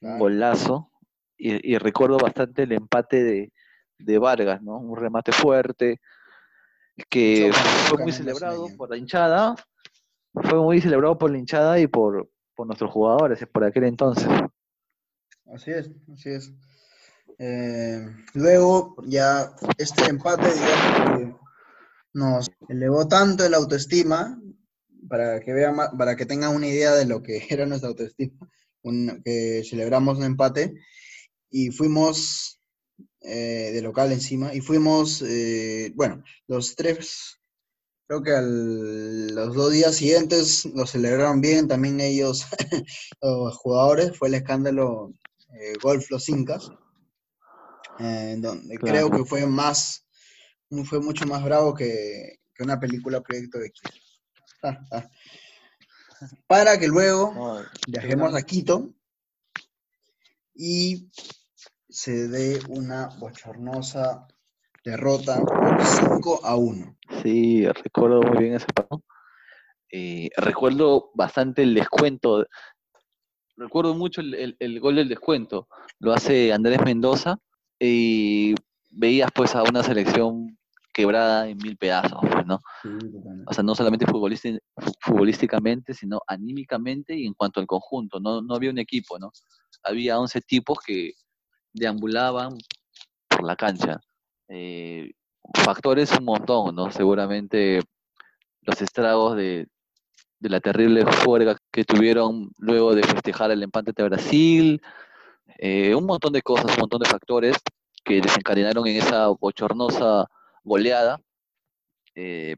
un 0.00 0.18
golazo, 0.18 0.90
y 1.36 1.78
recuerdo 1.78 2.18
bastante 2.18 2.64
el 2.64 2.72
empate 2.72 3.22
de, 3.22 3.52
de 3.98 4.18
Vargas, 4.18 4.60
¿no? 4.60 4.78
Un 4.78 4.98
remate 4.98 5.30
fuerte, 5.30 6.00
que 7.08 7.52
fue 7.86 7.98
muy 7.98 8.12
celebrado 8.12 8.66
por 8.76 8.90
la 8.90 8.96
hinchada, 8.96 9.54
fue 10.34 10.60
muy 10.60 10.80
celebrado 10.80 11.16
por 11.16 11.30
la 11.30 11.38
hinchada 11.38 11.78
y 11.78 11.86
por, 11.86 12.28
nuestros 12.66 12.90
jugadores 12.90 13.46
por 13.52 13.64
aquel 13.64 13.84
entonces. 13.84 14.28
Así 15.46 15.70
es, 15.70 15.90
así 16.12 16.30
es. 16.30 16.52
Eh, 17.38 18.06
luego 18.34 18.96
ya 19.06 19.54
este 19.78 20.04
empate, 20.10 20.50
nos 22.12 22.50
elevó 22.68 23.08
tanto 23.08 23.44
el 23.44 23.54
autoestima, 23.54 24.38
para 25.08 25.40
que 25.40 25.52
vean, 25.52 25.76
para 25.96 26.16
que 26.16 26.26
tengan 26.26 26.54
una 26.54 26.66
idea 26.66 26.92
de 26.94 27.06
lo 27.06 27.22
que 27.22 27.46
era 27.50 27.66
nuestra 27.66 27.88
autoestima, 27.88 28.48
que 29.24 29.62
celebramos 29.68 30.18
un 30.18 30.24
empate 30.24 30.74
y 31.50 31.70
fuimos 31.70 32.60
eh, 33.22 33.70
de 33.72 33.82
local 33.82 34.12
encima, 34.12 34.54
y 34.54 34.60
fuimos, 34.60 35.22
eh, 35.22 35.92
bueno, 35.94 36.22
los 36.46 36.74
tres, 36.76 37.39
creo 38.10 38.22
que 38.24 39.32
los 39.34 39.54
dos 39.54 39.72
días 39.72 39.94
siguientes 39.94 40.64
lo 40.64 40.84
celebraron 40.84 41.40
bien, 41.40 41.68
también 41.68 42.00
ellos, 42.00 42.44
los 43.22 43.56
jugadores, 43.56 44.18
fue 44.18 44.26
el 44.26 44.34
escándalo 44.34 45.14
eh, 45.52 45.74
Golf 45.80 46.10
Los 46.10 46.28
Incas, 46.28 46.72
donde 47.98 48.78
creo 48.78 49.10
que 49.12 49.24
fue 49.24 49.46
más, 49.46 50.08
fue 50.86 50.98
mucho 50.98 51.24
más 51.26 51.44
bravo 51.44 51.72
que, 51.72 52.40
una 52.58 52.80
película 52.80 53.20
Proyecto 53.20 53.60
X. 53.60 53.80
Para 56.48 56.78
que 56.80 56.88
luego 56.88 57.62
viajemos 57.86 58.34
a 58.34 58.42
Quito 58.42 58.92
y 60.52 61.08
se 61.88 62.26
dé 62.26 62.60
una 62.68 63.06
bochornosa 63.18 64.26
derrota 64.84 65.40
por 65.40 65.84
5 65.84 66.40
a 66.44 66.56
1. 66.56 66.96
Sí, 67.22 67.66
recuerdo 67.66 68.22
muy 68.22 68.38
bien 68.38 68.54
ese 68.54 68.66
partido. 68.66 69.02
Eh, 69.92 70.30
recuerdo 70.36 71.10
bastante 71.14 71.62
el 71.62 71.74
descuento. 71.74 72.46
Recuerdo 73.56 73.94
mucho 73.94 74.20
el, 74.20 74.80
gol 74.80 74.96
del 74.96 75.08
descuento. 75.08 75.68
Lo 75.98 76.12
hace 76.12 76.52
Andrés 76.52 76.80
Mendoza 76.84 77.38
y 77.78 78.54
veías 78.90 79.30
pues 79.34 79.54
a 79.54 79.62
una 79.62 79.82
selección 79.82 80.56
quebrada 80.92 81.48
en 81.48 81.58
mil 81.58 81.76
pedazos, 81.76 82.18
pues, 82.20 82.46
¿no? 82.46 82.58
o 83.46 83.54
sea, 83.54 83.62
no 83.62 83.74
solamente 83.74 84.06
futbolísticamente, 84.06 85.94
sino 85.94 86.20
anímicamente 86.26 87.16
y 87.16 87.26
en 87.26 87.34
cuanto 87.34 87.60
al 87.60 87.66
conjunto. 87.66 88.18
No, 88.20 88.42
no 88.42 88.54
había 88.54 88.70
un 88.70 88.78
equipo, 88.78 89.18
¿no? 89.18 89.30
Había 89.82 90.18
11 90.18 90.40
tipos 90.42 90.78
que 90.84 91.12
deambulaban 91.72 92.56
por 93.28 93.44
la 93.44 93.56
cancha. 93.56 94.00
Eh, 94.52 95.12
factores 95.54 96.10
un 96.18 96.24
montón, 96.24 96.74
¿no? 96.74 96.90
Seguramente 96.90 97.80
los 98.62 98.82
estragos 98.82 99.36
de, 99.36 99.68
la 100.40 100.60
terrible 100.60 101.06
fuerza 101.06 101.56
que 101.70 101.84
tuvieron 101.84 102.50
luego 102.58 102.94
de 102.94 103.04
festejar 103.04 103.52
el 103.52 103.62
empate 103.62 103.92
de 103.94 104.02
Brasil, 104.08 104.82
eh, 105.58 105.94
un 105.94 106.04
montón 106.04 106.32
de 106.32 106.42
cosas, 106.42 106.72
un 106.74 106.80
montón 106.80 107.00
de 107.00 107.08
factores 107.08 107.56
que 108.04 108.20
desencadenaron 108.20 108.86
en 108.88 108.96
esa 108.96 109.28
bochornosa 109.28 110.26
goleada, 110.64 111.20
eh, 112.16 112.56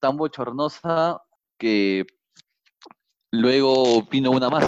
tan 0.00 0.16
bochornosa 0.16 1.22
que 1.58 2.06
luego 3.30 4.02
vino 4.10 4.30
una 4.32 4.48
más, 4.48 4.66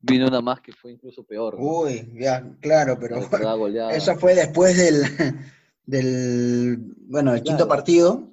Vino 0.00 0.28
una 0.28 0.40
más 0.40 0.60
que 0.60 0.72
fue 0.72 0.92
incluso 0.92 1.24
peor. 1.24 1.56
Uy, 1.58 2.12
ya, 2.14 2.48
claro, 2.60 2.98
pero 3.00 3.18
esa 3.90 4.16
fue 4.16 4.34
después 4.34 4.76
del, 4.76 5.02
del 5.86 6.78
bueno, 7.08 7.34
el 7.34 7.42
quinto 7.42 7.66
partido, 7.66 8.30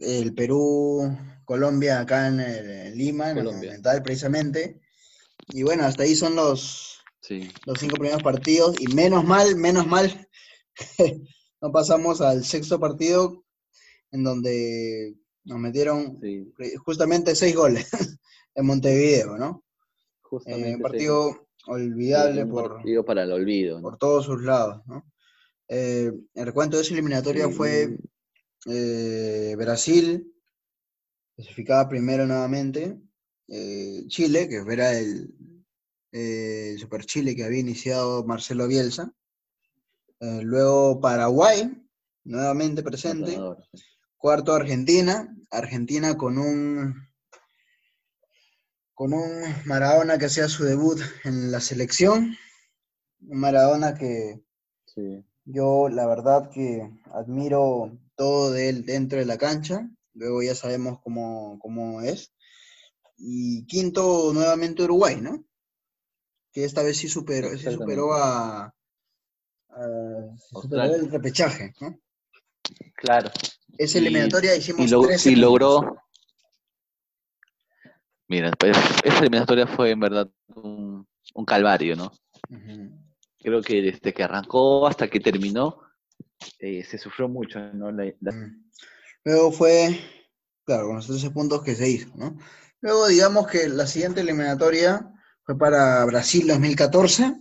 el 0.00 0.32
Perú-Colombia 0.32 2.00
acá 2.00 2.28
en, 2.28 2.96
Lima, 2.96 3.30
en 3.30 3.38
el 3.38 3.44
Monumental 3.44 4.02
precisamente. 4.02 4.80
Y 5.48 5.64
bueno, 5.64 5.84
hasta 5.84 6.04
ahí 6.04 6.14
son 6.14 6.36
los, 6.36 7.00
los 7.66 7.78
cinco 7.78 7.96
primeros 7.96 8.22
partidos. 8.22 8.80
Y 8.80 8.86
menos 8.94 9.24
mal, 9.24 9.56
menos 9.56 9.88
mal, 9.88 10.28
no 11.60 11.72
pasamos 11.72 12.20
al 12.20 12.44
sexto 12.44 12.78
partido 12.78 13.44
en 14.12 14.22
donde 14.22 15.16
nos 15.44 15.58
metieron 15.58 16.20
justamente 16.84 17.34
seis 17.34 17.56
goles 17.56 17.90
en 18.54 18.66
Montevideo, 18.66 19.36
¿no? 19.36 19.64
Eh, 20.46 20.74
un 20.76 20.80
partido 20.80 21.48
olvidable 21.66 22.46
por, 22.46 22.74
partido 22.76 23.04
para 23.04 23.24
el 23.24 23.32
olvido, 23.32 23.80
por 23.82 23.98
todos 23.98 24.24
sus 24.24 24.42
lados. 24.42 24.82
¿no? 24.86 25.04
Eh, 25.68 26.10
el 26.34 26.46
recuento 26.46 26.76
de 26.76 26.82
esa 26.82 26.94
eliminatoria 26.94 27.48
fue 27.48 27.98
eh, 28.66 29.54
Brasil, 29.56 30.32
clasificaba 31.36 31.88
primero 31.88 32.26
nuevamente. 32.26 33.00
eh, 33.48 34.04
Chile, 34.08 34.48
que 34.48 34.56
era 34.72 34.96
el, 34.98 35.34
eh, 36.12 36.70
el 36.72 36.78
Super 36.78 37.04
Chile 37.04 37.34
que 37.34 37.44
había 37.44 37.60
iniciado 37.60 38.24
Marcelo 38.24 38.68
Bielsa. 38.68 39.12
Eh, 40.20 40.40
luego 40.42 41.00
Paraguay, 41.00 41.72
nuevamente 42.24 42.82
presente. 42.82 43.38
Cuarto 44.16 44.54
Argentina, 44.54 45.34
Argentina 45.50 46.16
con 46.16 46.36
un 46.36 46.94
con 49.00 49.14
un 49.14 49.32
Maradona 49.64 50.18
que 50.18 50.26
hacía 50.26 50.46
su 50.46 50.62
debut 50.64 51.00
en 51.24 51.50
la 51.50 51.60
selección, 51.60 52.36
un 53.26 53.40
Maradona 53.40 53.94
que 53.94 54.42
Sí. 54.94 55.24
yo 55.46 55.88
la 55.88 56.06
verdad 56.06 56.50
que 56.50 56.86
admiro 57.14 57.96
todo 58.14 58.50
de 58.52 58.68
él 58.68 58.84
dentro 58.84 59.18
de 59.18 59.24
la 59.24 59.38
cancha, 59.38 59.88
luego 60.12 60.42
ya 60.42 60.54
sabemos 60.54 60.98
cómo, 61.02 61.58
cómo 61.60 62.02
es. 62.02 62.34
Y 63.16 63.64
quinto 63.64 64.32
nuevamente 64.34 64.82
Uruguay, 64.82 65.18
¿no? 65.18 65.46
Que 66.52 66.66
esta 66.66 66.82
vez 66.82 66.98
sí 66.98 67.08
superó, 67.08 67.56
sí 67.56 67.70
superó 67.72 68.12
a, 68.12 68.64
a- 69.70 70.34
sí 70.36 70.46
superó 70.60 70.82
Australia. 70.82 70.96
el 70.96 71.10
repechaje, 71.10 71.72
¿no? 71.80 71.98
Claro. 72.96 73.30
Esa 73.78 73.96
eliminatoria 73.96 74.54
hicimos 74.56 74.92
Y, 74.92 75.06
13 75.06 75.30
y 75.30 75.36
logró. 75.36 75.96
Mira, 78.30 78.52
pues, 78.52 78.76
esa 79.02 79.18
eliminatoria 79.18 79.66
fue 79.66 79.90
en 79.90 79.98
verdad 79.98 80.30
un, 80.54 81.04
un 81.34 81.44
calvario, 81.44 81.96
¿no? 81.96 82.12
Creo 83.40 83.60
que 83.60 83.82
desde 83.82 84.14
que 84.14 84.22
arrancó 84.22 84.86
hasta 84.86 85.08
que 85.08 85.18
terminó, 85.18 85.80
eh, 86.60 86.84
se 86.84 86.96
sufrió 86.96 87.28
mucho, 87.28 87.58
¿no? 87.74 87.90
La- 87.90 88.14
la-. 88.20 88.52
Luego 89.24 89.50
fue, 89.50 89.98
claro, 90.64 90.86
con 90.86 90.96
los 90.96 91.08
13 91.08 91.30
puntos 91.32 91.62
que 91.64 91.74
se 91.74 91.90
hizo, 91.90 92.08
¿no? 92.14 92.38
Luego 92.80 93.08
digamos 93.08 93.48
que 93.48 93.68
la 93.68 93.88
siguiente 93.88 94.20
eliminatoria 94.20 95.12
fue 95.42 95.58
para 95.58 96.04
Brasil 96.04 96.46
2014, 96.46 97.34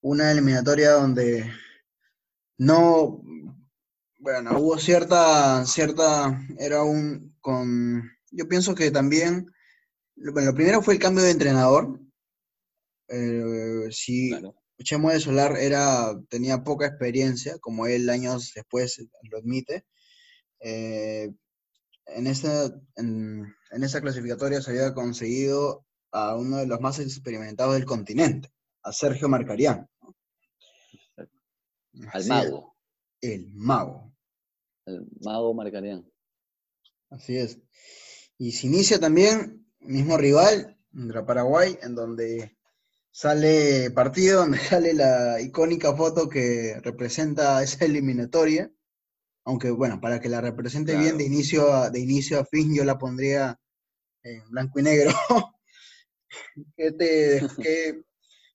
una 0.00 0.32
eliminatoria 0.32 0.90
donde 0.94 1.48
no, 2.58 3.22
bueno, 4.18 4.58
hubo 4.58 4.78
cierta, 4.78 5.64
cierta, 5.64 6.42
era 6.58 6.82
un, 6.82 7.36
con, 7.40 8.02
yo 8.32 8.48
pienso 8.48 8.74
que 8.74 8.90
también, 8.90 9.46
bueno, 10.16 10.50
lo 10.50 10.54
primero 10.54 10.82
fue 10.82 10.94
el 10.94 11.00
cambio 11.00 11.24
de 11.24 11.30
entrenador, 11.30 12.00
eh, 13.08 13.88
sí, 13.90 14.30
claro. 14.30 14.54
Chemo 14.82 15.10
de 15.10 15.20
Solar 15.20 15.56
era, 15.58 16.12
tenía 16.28 16.64
poca 16.64 16.86
experiencia, 16.86 17.58
como 17.60 17.86
él 17.86 18.10
años 18.10 18.52
después 18.54 19.00
lo 19.30 19.38
admite. 19.38 19.84
Eh, 20.60 21.32
en, 22.06 22.26
esa, 22.26 22.66
en, 22.96 23.54
en 23.70 23.84
esa 23.84 24.00
clasificatoria 24.00 24.60
se 24.60 24.70
había 24.70 24.92
conseguido 24.94 25.86
a 26.10 26.36
uno 26.36 26.58
de 26.58 26.66
los 26.66 26.80
más 26.80 26.98
experimentados 26.98 27.74
del 27.74 27.84
continente, 27.84 28.50
a 28.82 28.92
Sergio 28.92 29.28
Marcarián. 29.28 29.88
Al 31.16 31.28
Así 32.12 32.28
mago, 32.28 32.76
el 33.20 33.52
mago, 33.52 34.12
al 34.86 35.06
mago 35.20 35.54
Marcarián. 35.54 36.10
así 37.10 37.36
es. 37.36 37.58
Y 38.38 38.52
se 38.52 38.66
inicia 38.66 38.98
también, 38.98 39.61
mismo 39.84 40.16
rival, 40.16 40.78
contra 40.92 41.26
Paraguay, 41.26 41.78
en 41.82 41.94
donde 41.94 42.56
sale 43.10 43.90
partido, 43.90 44.40
donde 44.40 44.58
sale 44.58 44.94
la 44.94 45.40
icónica 45.40 45.94
foto 45.94 46.28
que 46.28 46.80
representa 46.82 47.62
esa 47.62 47.84
eliminatoria. 47.84 48.70
Aunque 49.44 49.70
bueno, 49.70 50.00
para 50.00 50.20
que 50.20 50.28
la 50.28 50.40
represente 50.40 50.96
bien 50.96 51.18
de 51.18 51.24
inicio 51.24 51.72
a, 51.72 51.90
de 51.90 51.98
inicio 51.98 52.38
a 52.38 52.44
fin, 52.44 52.74
yo 52.74 52.84
la 52.84 52.98
pondría 52.98 53.58
en 54.22 54.48
blanco 54.50 54.78
y 54.78 54.82
negro. 54.82 55.10
¿Qué, 56.76 56.92
te, 56.92 57.42
qué, 57.60 58.02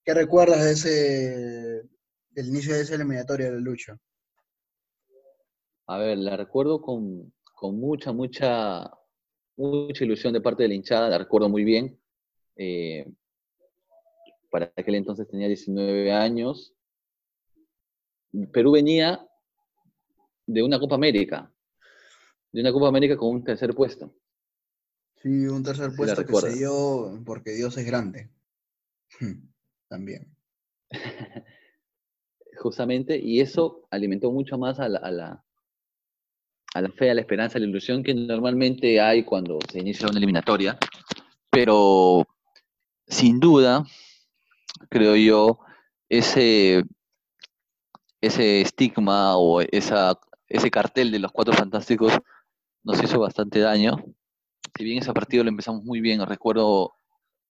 qué 0.04 0.14
recuerdas 0.14 0.64
de 0.64 0.72
ese 0.72 1.90
del 2.30 2.48
inicio 2.48 2.76
de 2.76 2.82
esa 2.82 2.96
eliminatoria 2.96 3.52
de 3.52 3.60
Lucho? 3.60 4.00
A 5.88 5.98
ver, 5.98 6.18
la 6.20 6.38
recuerdo 6.38 6.82
con, 6.82 7.34
con 7.56 7.80
mucha, 7.80 8.12
mucha, 8.12 8.92
mucha 9.58 10.04
ilusión 10.04 10.34
de 10.34 10.42
parte 10.42 10.64
de 10.64 10.70
la 10.70 10.76
hinchada, 10.76 11.10
la 11.10 11.18
recuerdo 11.18 11.50
muy 11.50 11.64
bien. 11.64 12.00
Eh, 12.56 13.12
para 14.50 14.72
aquel 14.76 14.96
entonces 14.96 15.28
tenía 15.28 15.48
19 15.48 16.12
años. 16.12 16.74
Perú 18.52 18.72
venía 18.72 19.28
de 20.46 20.64
una 20.64 20.80
Copa 20.80 20.96
América, 20.96 21.52
de 22.52 22.62
una 22.62 22.72
Copa 22.72 22.88
América 22.88 23.18
con 23.18 23.30
un 23.30 23.44
tercer 23.44 23.74
puesto. 23.74 24.14
Sí, 25.22 25.48
un 25.48 25.64
tercer 25.64 25.92
Sí, 25.92 25.98
puesto 25.98 26.26
que 26.26 26.36
se 26.36 26.54
dio 26.54 27.22
porque 27.26 27.52
Dios 27.52 27.78
es 27.78 27.86
grande. 27.86 28.30
También. 29.90 30.36
justamente, 32.58 33.18
y 33.18 33.40
eso 33.40 33.88
alimentó 33.90 34.32
mucho 34.32 34.58
más 34.58 34.80
a 34.80 34.90
la, 34.90 35.00
a 35.00 35.12
la, 35.12 35.46
a 36.78 36.82
la 36.82 36.90
fe, 36.90 37.10
a 37.10 37.14
la 37.14 37.22
esperanza, 37.22 37.60
la 37.60 37.66
ilusión 37.66 38.04
que 38.04 38.14
normalmente 38.14 39.02
hay 39.02 39.24
cuando 39.24 39.58
se 39.72 39.80
inicia 39.80 40.08
una 40.08 40.18
eliminatoria, 40.18 40.78
pero 41.50 42.26
sin 43.08 43.40
duda, 43.40 43.84
creo 44.90 45.16
yo, 45.16 45.60
ese, 46.10 46.84
ese 48.22 48.62
estigma 48.62 49.38
o 49.38 49.62
esa, 49.62 50.20
ese 50.48 50.70
cartel 50.70 51.12
de 51.12 51.20
los 51.20 51.32
cuatro 51.32 51.54
fantásticos 51.54 52.14
nos 52.84 53.02
hizo 53.04 53.20
bastante 53.20 53.60
daño. 53.60 53.96
Si 54.78 54.84
bien 54.84 55.00
ese 55.00 55.12
partido 55.14 55.44
lo 55.44 55.50
empezamos 55.50 55.84
muy 55.84 56.00
bien, 56.00 56.24
recuerdo, 56.26 56.94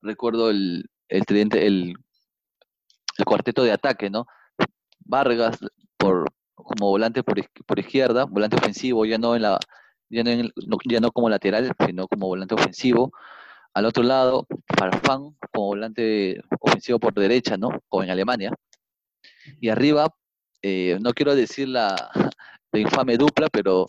recuerdo 0.02 0.50
el, 0.50 0.90
el, 1.10 1.24
el, 1.30 1.94
el 3.18 3.26
cuarteto 3.26 3.64
de 3.64 3.74
ataque, 3.74 4.10
¿no? 4.10 4.26
Vargas 5.00 5.60
por, 5.98 6.32
como 6.58 6.90
volante 6.90 7.24
por, 7.24 7.38
por 7.66 7.80
izquierda, 7.80 8.26
volante 8.26 8.58
ofensivo, 8.58 9.06
ya 9.06 9.18
no, 9.18 9.36
en 9.36 9.44
la, 9.44 9.60
ya, 10.10 10.24
no 10.24 10.30
en 10.32 10.40
el- 10.42 10.54
no- 10.68 10.78
ya 10.86 11.00
no 11.00 11.12
como 11.12 11.30
lateral, 11.30 11.72
sino 11.86 12.08
como 12.08 12.28
volante 12.28 12.56
ofensivo. 12.56 13.12
Al 13.74 13.86
otro 13.86 14.04
lado, 14.04 14.48
Farfán 14.78 15.36
como 15.54 15.68
volante 15.68 16.42
ofensivo 16.60 17.00
por 17.00 17.14
derecha, 17.14 17.58
¿no? 17.58 17.70
Como 17.90 18.04
en 18.04 18.10
Alemania. 18.10 18.54
Y 19.60 19.70
arriba, 19.70 20.14
eh, 20.62 20.98
no 21.02 21.14
quiero 21.14 21.36
decir 21.36 21.68
la, 21.70 21.96
la 22.72 22.80
infame 22.80 23.18
dupla, 23.18 23.48
pero 23.50 23.86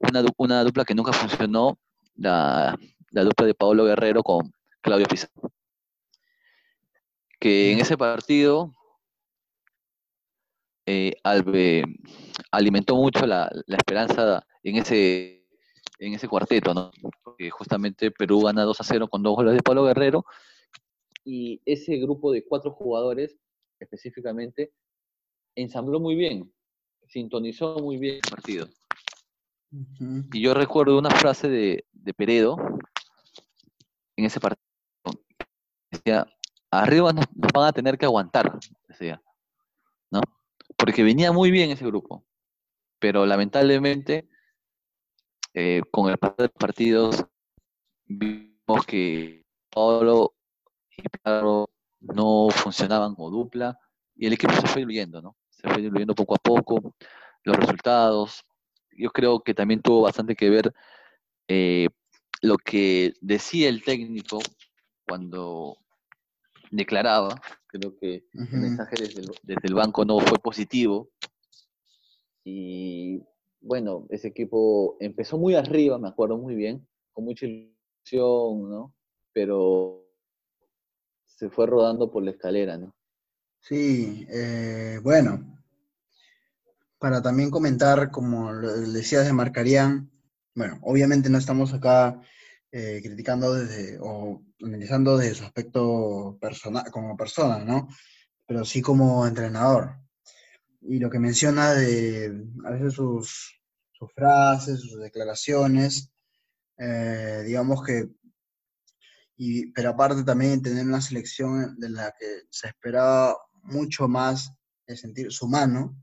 una, 0.00 0.24
una 0.38 0.64
dupla 0.64 0.84
que 0.84 0.94
nunca 0.94 1.12
funcionó, 1.12 1.78
la, 2.16 2.78
la 3.10 3.24
dupla 3.24 3.46
de 3.46 3.54
Paolo 3.54 3.84
Guerrero 3.84 4.22
con 4.22 4.52
Claudio 4.82 5.06
Pizarro. 5.06 5.50
Que 7.38 7.72
en 7.72 7.80
ese 7.80 7.96
partido 7.96 8.72
eh, 10.90 11.84
alimentó 12.50 12.96
mucho 12.96 13.26
la, 13.26 13.50
la 13.66 13.76
esperanza 13.76 14.44
en 14.62 14.76
ese, 14.76 15.46
en 15.98 16.14
ese 16.14 16.26
cuarteto, 16.28 16.74
¿no? 16.74 16.90
Porque 17.22 17.50
justamente 17.50 18.10
Perú 18.10 18.40
gana 18.42 18.64
2 18.64 18.80
a 18.80 18.84
0 18.84 19.08
con 19.08 19.22
dos 19.22 19.36
goles 19.36 19.54
de 19.54 19.62
Pablo 19.62 19.84
Guerrero 19.84 20.24
y 21.24 21.60
ese 21.64 21.96
grupo 21.98 22.32
de 22.32 22.44
cuatro 22.44 22.72
jugadores 22.72 23.36
específicamente 23.78 24.72
ensambló 25.54 26.00
muy 26.00 26.16
bien, 26.16 26.52
sintonizó 27.06 27.78
muy 27.78 27.98
bien 27.98 28.16
el 28.16 28.30
partido. 28.30 28.68
Y 30.32 30.40
yo 30.42 30.54
recuerdo 30.54 30.98
una 30.98 31.10
frase 31.10 31.48
de, 31.48 31.84
de 31.92 32.14
Peredo 32.14 32.56
en 34.16 34.24
ese 34.24 34.40
partido. 34.40 34.64
Decía, 35.90 36.26
arriba 36.70 37.12
nos, 37.12 37.26
nos 37.36 37.52
van 37.52 37.68
a 37.68 37.72
tener 37.72 37.96
que 37.96 38.06
aguantar, 38.06 38.58
decía. 38.88 39.22
¿No? 40.10 40.20
Porque 40.80 41.02
venía 41.02 41.30
muy 41.30 41.50
bien 41.50 41.70
ese 41.70 41.84
grupo. 41.84 42.24
Pero 42.98 43.26
lamentablemente, 43.26 44.28
eh, 45.54 45.82
con 45.90 46.10
el 46.10 46.18
pasar 46.18 46.36
de 46.36 46.44
los 46.44 46.52
partidos, 46.52 47.26
vimos 48.06 48.86
que 48.86 49.44
Pablo 49.70 50.34
y 50.96 51.02
Pablo 51.22 51.70
no 52.00 52.48
funcionaban 52.50 53.14
como 53.14 53.30
dupla 53.30 53.78
y 54.16 54.26
el 54.26 54.32
equipo 54.32 54.52
se 54.54 54.66
fue 54.66 54.82
diluyendo, 54.82 55.20
¿no? 55.22 55.36
Se 55.50 55.68
fue 55.68 55.82
diluyendo 55.82 56.14
poco 56.14 56.34
a 56.34 56.38
poco, 56.38 56.94
los 57.44 57.56
resultados. 57.56 58.44
Yo 58.90 59.10
creo 59.10 59.40
que 59.40 59.54
también 59.54 59.82
tuvo 59.82 60.02
bastante 60.02 60.34
que 60.34 60.50
ver 60.50 60.74
eh, 61.48 61.88
lo 62.42 62.56
que 62.56 63.14
decía 63.20 63.68
el 63.68 63.82
técnico 63.82 64.40
cuando 65.06 65.78
declaraba. 66.70 67.40
Creo 67.66 67.96
que 67.98 68.26
el 68.32 68.60
mensaje 68.60 68.96
desde 68.98 69.20
el, 69.20 69.30
desde 69.42 69.68
el 69.68 69.74
banco 69.74 70.04
no 70.04 70.18
fue 70.20 70.38
positivo. 70.38 71.10
Y 72.44 73.22
bueno, 73.60 74.06
ese 74.10 74.28
equipo 74.28 74.96
empezó 75.00 75.38
muy 75.38 75.54
arriba, 75.54 75.98
me 75.98 76.08
acuerdo 76.08 76.38
muy 76.38 76.54
bien, 76.54 76.86
con 77.12 77.24
mucha 77.24 77.46
ilusión, 77.46 78.70
¿no? 78.70 78.94
Pero 79.32 80.06
se 81.24 81.50
fue 81.50 81.66
rodando 81.66 82.10
por 82.10 82.24
la 82.24 82.32
escalera, 82.32 82.78
¿no? 82.78 82.94
Sí, 83.60 84.26
eh, 84.30 84.98
bueno, 85.02 85.60
para 86.98 87.22
también 87.22 87.50
comentar, 87.50 88.10
como 88.10 88.52
decías 88.54 89.26
de 89.26 89.32
Marcarián, 89.32 90.10
bueno, 90.54 90.78
obviamente 90.82 91.30
no 91.30 91.38
estamos 91.38 91.72
acá 91.72 92.20
eh, 92.72 93.00
criticando 93.02 93.54
desde, 93.54 93.98
o 94.00 94.42
analizando 94.62 95.16
desde 95.16 95.34
su 95.34 95.44
aspecto 95.44 96.38
personal, 96.40 96.90
como 96.90 97.16
persona, 97.16 97.64
¿no? 97.64 97.88
Pero 98.46 98.64
sí 98.64 98.80
como 98.80 99.26
entrenador. 99.26 99.96
Y 100.82 100.98
lo 100.98 101.10
que 101.10 101.18
menciona 101.18 101.72
de 101.72 102.46
a 102.64 102.70
veces 102.70 102.94
sus, 102.94 103.60
sus 103.92 104.12
frases, 104.14 104.80
sus 104.80 105.00
declaraciones, 105.00 106.12
eh, 106.78 107.42
digamos 107.44 107.84
que, 107.84 108.08
y, 109.36 109.72
pero 109.72 109.90
aparte 109.90 110.22
también 110.22 110.62
tener 110.62 110.86
una 110.86 111.00
selección 111.00 111.78
de 111.78 111.90
la 111.90 112.14
que 112.18 112.42
se 112.50 112.68
esperaba 112.68 113.36
mucho 113.62 114.08
más 114.08 114.52
el 114.86 114.96
sentir 114.96 115.32
su 115.32 115.48
mano, 115.48 115.96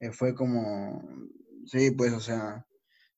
eh, 0.00 0.10
fue 0.12 0.34
como, 0.34 1.02
sí, 1.66 1.90
pues, 1.90 2.12
o 2.12 2.20
sea, 2.20 2.66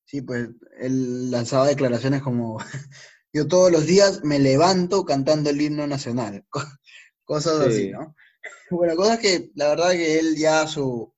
sí, 0.04 0.22
pues, 0.22 0.48
él 0.78 1.30
lanzaba 1.30 1.66
declaraciones 1.66 2.22
como, 2.22 2.58
yo 3.32 3.48
todos 3.48 3.70
los 3.70 3.86
días 3.86 4.22
me 4.24 4.38
levanto 4.38 5.04
cantando 5.04 5.50
el 5.50 5.60
himno 5.60 5.86
nacional, 5.86 6.44
cosas 7.24 7.60
así, 7.60 7.90
¿no? 7.90 8.14
Bueno, 8.70 8.96
cosas 8.96 9.18
que 9.18 9.52
la 9.54 9.68
verdad 9.68 9.90
que 9.92 10.18
él 10.18 10.34
ya 10.34 10.66
su 10.66 11.14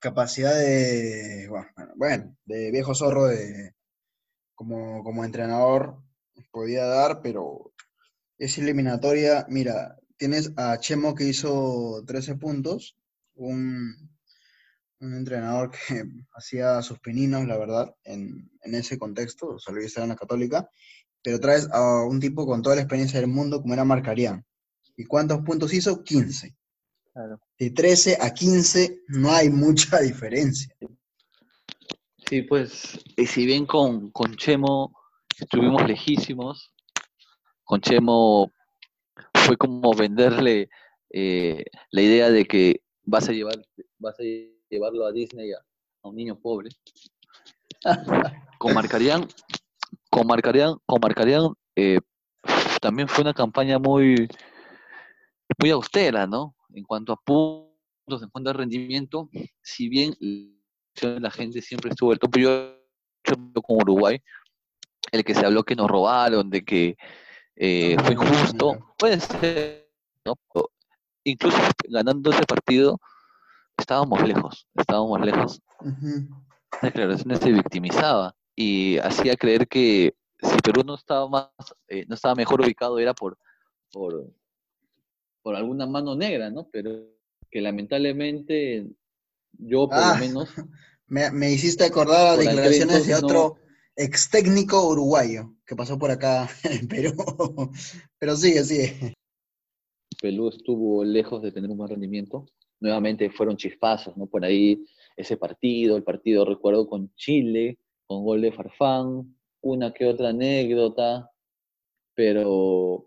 capacidad 0.00 0.54
de, 0.54 1.48
bueno, 1.96 2.36
de 2.44 2.70
viejo 2.72 2.94
zorro 2.94 3.26
de, 3.26 3.74
como, 4.54 5.04
como 5.04 5.24
entrenador 5.24 6.02
podía 6.50 6.84
dar, 6.84 7.22
pero 7.22 7.72
es 8.38 8.58
eliminatoria, 8.58 9.46
mira, 9.48 9.98
tienes 10.16 10.52
a 10.56 10.78
Chemo 10.78 11.14
que 11.14 11.24
hizo 11.24 12.02
13 12.06 12.36
puntos, 12.36 12.96
un, 13.34 14.09
entrenador 15.00 15.70
que 15.70 16.04
hacía 16.32 16.82
sus 16.82 16.98
pininos, 17.00 17.46
la 17.46 17.58
verdad, 17.58 17.94
en, 18.04 18.50
ese 18.62 18.98
contexto, 18.98 19.48
o 19.48 19.58
sea, 19.58 19.74
lo 19.74 19.80
en 19.80 20.08
la 20.08 20.16
católica, 20.16 20.68
pero 21.22 21.40
traes 21.40 21.68
a 21.72 22.04
un 22.04 22.20
tipo 22.20 22.46
con 22.46 22.62
toda 22.62 22.76
la 22.76 22.82
experiencia 22.82 23.20
del 23.20 23.28
mundo 23.28 23.60
como 23.60 23.74
era 23.74 23.84
Marcarían. 23.84 24.44
¿Y 24.96 25.04
cuántos 25.04 25.40
puntos 25.42 25.72
hizo? 25.72 26.02
15. 26.02 26.56
De 27.58 27.70
13 27.70 28.18
a 28.20 28.32
15 28.32 29.02
no 29.08 29.32
hay 29.32 29.50
mucha 29.50 30.00
diferencia. 30.00 30.74
Sí, 32.28 32.42
pues, 32.42 32.98
y 33.16 33.26
si 33.26 33.44
bien 33.44 33.66
con, 33.66 34.10
con 34.12 34.36
Chemo 34.36 34.92
estuvimos 35.38 35.86
lejísimos, 35.86 36.72
con 37.64 37.80
Chemo 37.80 38.52
fue 39.34 39.56
como 39.56 39.92
venderle 39.94 40.68
eh, 41.12 41.64
la 41.90 42.02
idea 42.02 42.30
de 42.30 42.44
que 42.44 42.82
vas 43.02 43.28
a 43.28 43.32
llevar, 43.32 43.56
vas 43.98 44.18
a 44.20 44.22
llevarlo 44.70 45.04
a 45.04 45.12
Disney 45.12 45.52
a, 45.52 45.58
un 46.02 46.16
niño 46.16 46.38
pobre. 46.38 46.70
con 48.58 48.74
Marcarían, 48.74 49.26
con 50.10 50.26
Marcarían, 50.26 50.76
con 50.86 51.00
Marcarían 51.00 51.52
eh, 51.76 52.00
también 52.80 53.08
fue 53.08 53.22
una 53.22 53.34
campaña 53.34 53.78
muy, 53.78 54.28
muy 55.58 55.70
austera, 55.70 56.26
¿no? 56.26 56.54
En 56.72 56.84
cuanto 56.84 57.12
a 57.12 57.16
puntos, 57.16 58.22
en 58.22 58.30
cuanto 58.30 58.50
a 58.50 58.54
rendimiento, 58.54 59.28
si 59.62 59.88
bien 59.88 60.14
la 61.02 61.30
gente 61.30 61.60
siempre 61.62 61.90
estuvo 61.90 62.12
el 62.12 62.18
tope, 62.18 62.40
yo, 62.40 62.76
yo 63.24 63.62
con 63.62 63.76
Uruguay, 63.82 64.20
el 65.12 65.24
que 65.24 65.34
se 65.34 65.44
habló 65.44 65.62
que 65.64 65.76
nos 65.76 65.88
robaron, 65.88 66.50
de 66.50 66.64
que 66.64 66.96
eh, 67.56 67.96
fue 68.02 68.12
injusto, 68.12 68.94
puede 68.96 69.20
ser, 69.20 69.90
¿no? 70.24 70.34
Incluso 71.24 71.58
ganando 71.88 72.30
ese 72.30 72.44
partido, 72.44 72.98
estábamos 73.80 74.26
lejos, 74.26 74.68
estábamos 74.76 75.20
lejos. 75.20 75.60
La 76.82 76.88
declaración 76.88 77.36
se 77.36 77.52
victimizaba 77.52 78.34
y 78.54 78.98
hacía 78.98 79.36
creer 79.36 79.66
que 79.66 80.14
si 80.42 80.56
Perú 80.58 80.82
no 80.84 80.94
estaba 80.94 81.28
más, 81.28 81.50
eh, 81.88 82.04
no 82.08 82.14
estaba 82.14 82.34
mejor 82.34 82.60
ubicado 82.60 82.98
era 82.98 83.14
por, 83.14 83.36
por, 83.92 84.32
por 85.42 85.56
alguna 85.56 85.86
mano 85.86 86.14
negra, 86.14 86.50
¿no? 86.50 86.68
Pero 86.70 86.90
que 87.50 87.60
lamentablemente 87.60 88.86
yo 89.52 89.88
por 89.88 89.98
lo 89.98 90.04
ah, 90.04 90.16
menos 90.18 90.48
me, 91.06 91.30
me, 91.30 91.50
hiciste 91.50 91.84
acordar 91.84 92.28
a 92.28 92.36
declaraciones 92.36 93.06
de 93.06 93.14
otro 93.14 93.56
ex 93.96 94.30
técnico 94.30 94.88
uruguayo 94.88 95.54
que 95.66 95.76
pasó 95.76 95.98
por 95.98 96.10
acá 96.10 96.48
en 96.64 96.88
Perú. 96.88 97.14
Pero 98.18 98.36
sigue, 98.36 98.64
sigue. 98.64 99.14
Perú 100.20 100.48
estuvo 100.48 101.04
lejos 101.04 101.42
de 101.42 101.52
tener 101.52 101.70
un 101.70 101.78
buen 101.78 101.90
rendimiento. 101.90 102.46
Nuevamente 102.80 103.30
fueron 103.30 103.56
chispazos, 103.56 104.16
¿no? 104.16 104.26
Por 104.26 104.44
ahí 104.44 104.84
ese 105.16 105.36
partido, 105.36 105.96
el 105.96 106.02
partido 106.02 106.44
recuerdo 106.44 106.88
con 106.88 107.14
Chile, 107.14 107.78
con 108.06 108.24
gol 108.24 108.40
de 108.40 108.52
Farfán, 108.52 109.36
una 109.60 109.92
que 109.92 110.06
otra 110.06 110.30
anécdota, 110.30 111.30
pero 112.14 113.06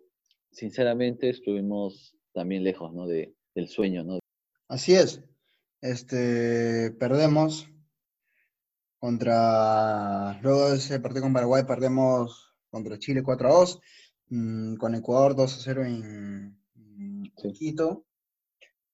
sinceramente 0.51 1.29
estuvimos 1.29 2.15
también 2.33 2.63
lejos, 2.63 2.93
¿no? 2.93 3.07
De, 3.07 3.33
del 3.55 3.67
sueño, 3.67 4.03
¿no? 4.03 4.19
Así 4.67 4.93
es. 4.93 5.21
Este, 5.81 6.91
perdemos 6.91 7.67
contra, 8.97 10.39
luego 10.41 10.69
de 10.69 10.77
ese 10.77 10.99
partido 11.01 11.23
con 11.23 11.33
Paraguay 11.33 11.63
perdemos 11.67 12.53
contra 12.69 12.97
Chile 12.97 13.21
4 13.21 13.47
a 13.49 13.51
2, 13.51 13.81
mm, 14.29 14.75
con 14.77 14.95
Ecuador 14.95 15.35
2 15.35 15.57
a 15.57 15.61
0 15.61 15.85
en, 15.85 16.57
Quito. 17.53 18.05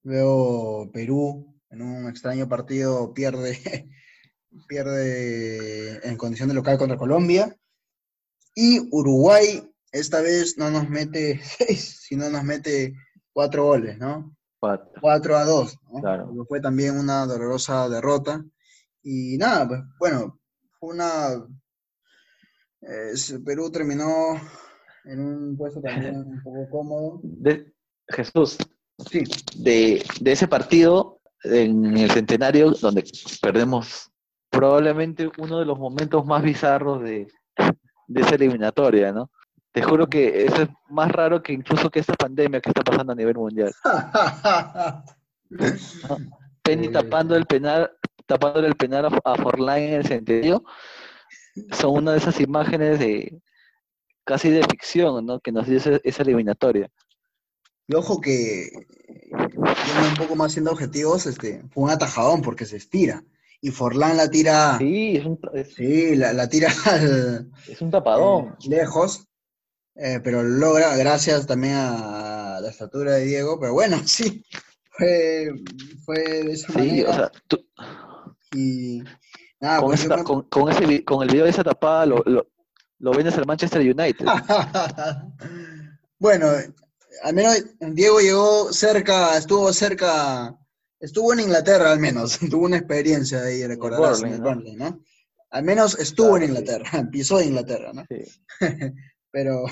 Luego 0.03 0.89
Perú, 0.91 1.59
en 1.69 1.81
un 1.81 2.07
extraño 2.07 2.47
partido, 2.47 3.13
pierde, 3.13 3.89
pierde 4.67 6.07
en 6.07 6.17
condición 6.17 6.49
de 6.49 6.55
local 6.55 6.77
contra 6.77 6.97
Colombia. 6.97 7.55
Y 8.55 8.87
Uruguay, 8.91 9.71
esta 9.91 10.21
vez 10.21 10.57
no 10.57 10.69
nos 10.69 10.89
mete 10.89 11.39
6, 11.67 12.01
sino 12.07 12.29
nos 12.29 12.43
mete 12.43 12.93
4 13.33 13.63
goles, 13.63 13.97
¿no? 13.97 14.35
4 14.59 15.37
a 15.37 15.45
2. 15.45 15.77
¿no? 16.03 16.45
Fue 16.45 16.59
también 16.59 16.97
una 16.97 17.25
dolorosa 17.25 17.87
derrota. 17.87 18.43
Y 19.01 19.37
nada, 19.37 19.67
pues 19.67 19.81
bueno, 19.99 20.39
fue 20.79 20.93
una... 20.93 21.47
Perú 23.45 23.69
terminó 23.71 24.39
en 25.05 25.19
un 25.19 25.57
puesto 25.57 25.81
también 25.81 26.15
un 26.27 26.43
poco 26.43 26.69
cómodo. 26.69 27.19
De, 27.23 27.73
Jesús, 28.07 28.57
sí. 29.09 29.23
de, 29.55 30.03
ese 30.25 30.47
partido 30.47 31.19
en 31.43 31.97
el 31.97 32.11
centenario 32.11 32.71
donde 32.71 33.03
perdemos 33.41 34.11
probablemente 34.49 35.29
uno 35.37 35.59
de 35.59 35.65
los 35.65 35.77
momentos 35.77 36.25
más 36.25 36.41
bizarros 36.43 37.01
de, 37.03 37.27
de 38.07 38.21
esa 38.21 38.35
eliminatoria, 38.35 39.11
¿no? 39.11 39.29
Te 39.71 39.83
juro 39.83 40.07
que 40.07 40.45
eso 40.45 40.63
es 40.63 40.69
más 40.89 41.11
raro 41.11 41.43
que 41.43 41.53
incluso 41.53 41.91
que 41.91 41.99
esta 41.99 42.15
pandemia 42.15 42.59
que 42.59 42.69
está 42.69 42.81
pasando 42.83 43.13
a 43.13 43.15
nivel 43.15 43.35
mundial. 43.35 43.71
Penny 46.63 46.89
tapando 46.89 47.35
el 47.35 47.45
penal, 47.45 47.91
tapándole 48.25 48.67
el 48.67 48.75
penal 48.75 49.05
a, 49.23 49.35
Forlán 49.35 49.79
en 49.79 49.93
el 49.93 50.05
centenario, 50.05 50.63
son 51.71 51.97
una 51.97 52.11
de 52.13 52.17
esas 52.17 52.39
imágenes 52.39 52.99
de 52.99 53.41
casi 54.23 54.49
de 54.49 54.63
ficción, 54.63 55.25
¿no? 55.25 55.39
Que 55.39 55.51
nos 55.51 55.67
dio 55.67 55.77
esa, 55.77 56.21
eliminatoria. 56.23 56.89
Y 57.89 57.95
ojo 57.95 58.21
que, 58.21 58.69
un 59.31 60.15
poco 60.15 60.35
más 60.35 60.51
siendo 60.51 60.71
objetivos, 60.71 61.25
este, 61.25 61.63
fue 61.73 61.85
un 61.85 61.89
atajadón 61.89 62.43
porque 62.43 62.65
se 62.65 62.77
estira. 62.77 63.23
Y 63.61 63.71
Forlán 63.71 64.15
la 64.15 64.29
tira. 64.29 64.77
Sí, 64.77 65.17
es 65.17 65.25
un, 65.25 65.39
sí 65.75 66.15
la, 66.15 66.47
tira 66.47 66.69
es 67.67 67.81
un 67.81 67.89
tapadón. 67.89 68.49
Eh, 68.63 68.69
lejos. 68.69 69.27
Eh, 69.95 70.21
pero 70.23 70.43
logra, 70.43 70.95
gracias 70.97 71.47
también 71.47 71.73
a 71.77 72.59
la 72.61 72.69
estatura 72.69 73.13
de 73.13 73.25
Diego. 73.25 73.59
Pero 73.59 73.73
bueno, 73.73 73.97
sí, 74.05 74.45
fue, 74.91 75.51
fue 76.05 76.15
de 76.19 76.51
esa 76.51 76.71
sí, 76.71 77.03
O 77.03 77.13
sea, 77.13 77.31
tú, 77.47 77.57
y 78.53 79.01
nada, 79.59 79.79
con, 79.79 79.89
pues 79.89 80.07
con, 80.23 80.43
con, 80.43 80.71
ese, 80.71 81.03
con 81.03 81.23
el 81.23 81.29
video 81.29 81.45
de 81.45 81.49
esa 81.49 81.63
tapada 81.63 82.05
lo, 82.05 82.23
lo, 82.27 82.47
lo 82.99 83.11
vendes 83.11 83.35
al 83.35 83.47
Manchester 83.47 83.81
United. 83.81 84.27
bueno, 86.19 86.47
al 87.23 87.33
menos 87.33 87.63
Diego 87.79 88.19
llegó 88.19 88.71
cerca, 88.73 89.37
estuvo 89.37 89.71
cerca, 89.73 90.57
estuvo 90.99 91.33
en 91.33 91.41
Inglaterra 91.41 91.91
al 91.91 91.99
menos, 91.99 92.39
tuvo 92.51 92.65
una 92.65 92.77
experiencia 92.77 93.41
ahí, 93.41 93.65
recordarás, 93.65 94.21
en 94.23 94.33
el 94.33 94.41
Burnley, 94.41 94.75
¿no? 94.75 95.01
Al 95.51 95.63
menos 95.63 95.97
estuvo 95.97 96.37
en 96.37 96.43
Inglaterra, 96.43 96.89
sí. 96.91 97.07
pisó 97.11 97.41
Inglaterra, 97.41 97.91
¿no? 97.93 98.05
Sí. 98.09 98.23
Pero, 99.31 99.65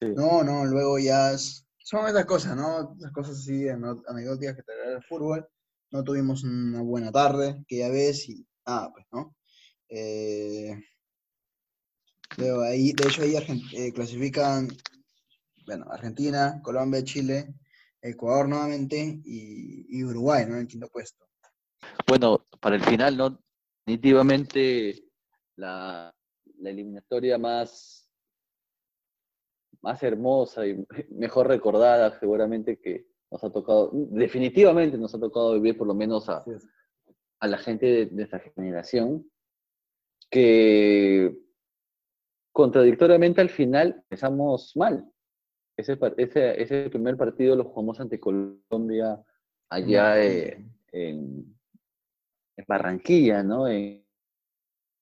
sí. 0.00 0.08
no, 0.14 0.42
no, 0.42 0.64
luego 0.64 0.98
ya 0.98 1.36
son 1.36 2.08
esas 2.08 2.26
cosas, 2.26 2.56
¿no? 2.56 2.94
Esas 2.98 3.12
cosas 3.12 3.38
así, 3.38 3.68
anecdóticas 3.68 4.56
que 4.56 4.62
te 4.62 4.72
el 4.92 5.02
fútbol 5.04 5.48
no 5.90 6.04
tuvimos 6.04 6.44
una 6.44 6.82
buena 6.82 7.10
tarde, 7.10 7.64
que 7.66 7.78
ya 7.78 7.88
ves, 7.88 8.28
y 8.28 8.46
ah, 8.66 8.90
pues, 8.92 9.06
¿no? 9.12 9.34
Eh, 9.88 10.76
ahí, 12.66 12.92
de 12.92 13.08
hecho, 13.08 13.22
ahí 13.22 13.36
eh, 13.72 13.92
clasifican, 13.92 14.68
bueno, 15.68 15.84
Argentina, 15.90 16.62
Colombia, 16.62 17.04
Chile, 17.04 17.54
Ecuador 18.00 18.48
nuevamente 18.48 19.20
y, 19.22 20.02
Uruguay, 20.02 20.46
¿no? 20.46 20.54
En 20.54 20.60
el 20.62 20.66
quinto 20.66 20.88
puesto. 20.88 21.26
Bueno, 22.06 22.46
para 22.58 22.76
el 22.76 22.82
final, 22.82 23.18
¿no? 23.18 23.38
Definitivamente 23.84 25.04
la, 25.56 26.14
la 26.58 26.70
eliminatoria 26.70 27.36
más, 27.36 28.08
más 29.82 30.02
hermosa 30.02 30.66
y 30.66 30.82
mejor 31.10 31.48
recordada 31.48 32.18
seguramente 32.18 32.80
que 32.80 33.06
nos 33.30 33.44
ha 33.44 33.50
tocado, 33.50 33.90
definitivamente 33.92 34.96
nos 34.96 35.14
ha 35.14 35.20
tocado 35.20 35.52
vivir 35.52 35.76
por 35.76 35.86
lo 35.86 35.94
menos 35.94 36.30
a, 36.30 36.46
a 37.40 37.46
la 37.46 37.58
gente 37.58 37.84
de, 37.84 38.06
de 38.06 38.22
esta 38.22 38.38
generación, 38.38 39.30
que 40.30 41.38
contradictoriamente 42.52 43.42
al 43.42 43.50
final 43.50 43.96
empezamos 44.08 44.74
mal. 44.74 45.12
Ese, 45.78 45.96
ese, 46.16 46.60
ese 46.60 46.90
primer 46.90 47.16
partido 47.16 47.54
lo 47.54 47.62
jugamos 47.62 48.00
ante 48.00 48.18
Colombia 48.18 49.22
allá 49.70 50.20
eh, 50.20 50.66
en, 50.90 51.56
en, 52.56 52.64
Barranquilla, 52.66 53.44
¿no? 53.44 53.68
En, 53.68 54.04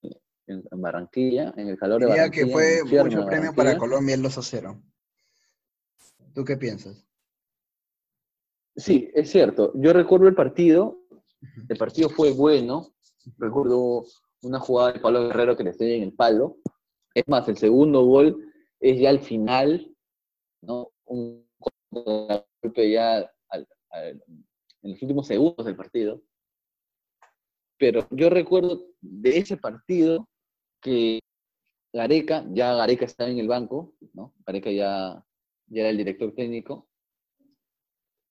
en, 0.02 0.62
Barranquilla, 0.72 1.54
en 1.56 1.68
el 1.68 1.78
calor 1.78 2.02
de 2.02 2.08
Barranquilla. 2.08 2.46
que 2.46 2.52
fue 2.52 2.84
mucho 2.84 3.24
premio 3.24 3.54
para 3.54 3.78
Colombia 3.78 4.16
el 4.16 4.22
2 4.22 4.36
a 4.36 4.42
0. 4.42 4.82
¿Tú 6.34 6.44
qué 6.44 6.58
piensas? 6.58 7.06
Sí, 8.76 9.10
es 9.14 9.30
cierto. 9.30 9.72
Yo 9.76 9.94
recuerdo 9.94 10.28
el 10.28 10.34
partido, 10.34 11.00
el 11.70 11.78
partido 11.78 12.10
fue 12.10 12.32
bueno. 12.32 12.92
Recuerdo 13.38 14.04
una 14.42 14.60
jugada 14.60 14.92
de 14.92 15.00
Pablo 15.00 15.28
Guerrero 15.28 15.56
que 15.56 15.64
le 15.64 15.70
estoy 15.70 15.92
en 15.92 16.02
el 16.02 16.12
palo. 16.12 16.58
Es 17.14 17.26
más, 17.28 17.48
el 17.48 17.56
segundo 17.56 18.04
gol 18.04 18.52
es 18.78 19.00
ya 19.00 19.08
al 19.08 19.20
final, 19.20 19.95
¿no? 20.62 20.92
Un 21.04 21.46
golpe 21.90 22.90
ya 22.90 23.30
al, 23.48 23.68
al, 23.90 24.22
en 24.82 24.90
los 24.90 25.02
últimos 25.02 25.26
segundos 25.26 25.64
del 25.66 25.76
partido. 25.76 26.22
Pero 27.78 28.06
yo 28.10 28.30
recuerdo 28.30 28.86
de 29.00 29.38
ese 29.38 29.56
partido 29.56 30.28
que 30.80 31.20
Gareca, 31.92 32.44
ya 32.50 32.74
Gareca 32.74 33.04
estaba 33.04 33.30
en 33.30 33.38
el 33.38 33.48
banco, 33.48 33.94
¿no? 34.12 34.34
Gareca 34.46 34.70
ya, 34.70 35.24
ya 35.66 35.80
era 35.80 35.90
el 35.90 35.96
director 35.98 36.34
técnico. 36.34 36.88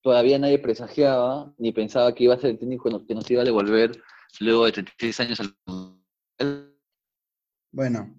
Todavía 0.02 0.38
nadie 0.38 0.60
presagiaba 0.60 1.54
ni 1.58 1.72
pensaba 1.72 2.14
que 2.14 2.26
iba 2.26 2.36
a 2.36 2.40
ser 2.40 2.52
el 2.52 2.60
técnico 2.60 3.06
que 3.06 3.16
nos 3.16 3.30
iba 3.30 3.42
a 3.42 3.46
devolver 3.46 3.92
luego 4.40 4.66
de 4.66 4.72
36 4.74 5.20
años 5.20 5.40
al... 5.40 6.76
Bueno, 7.72 8.16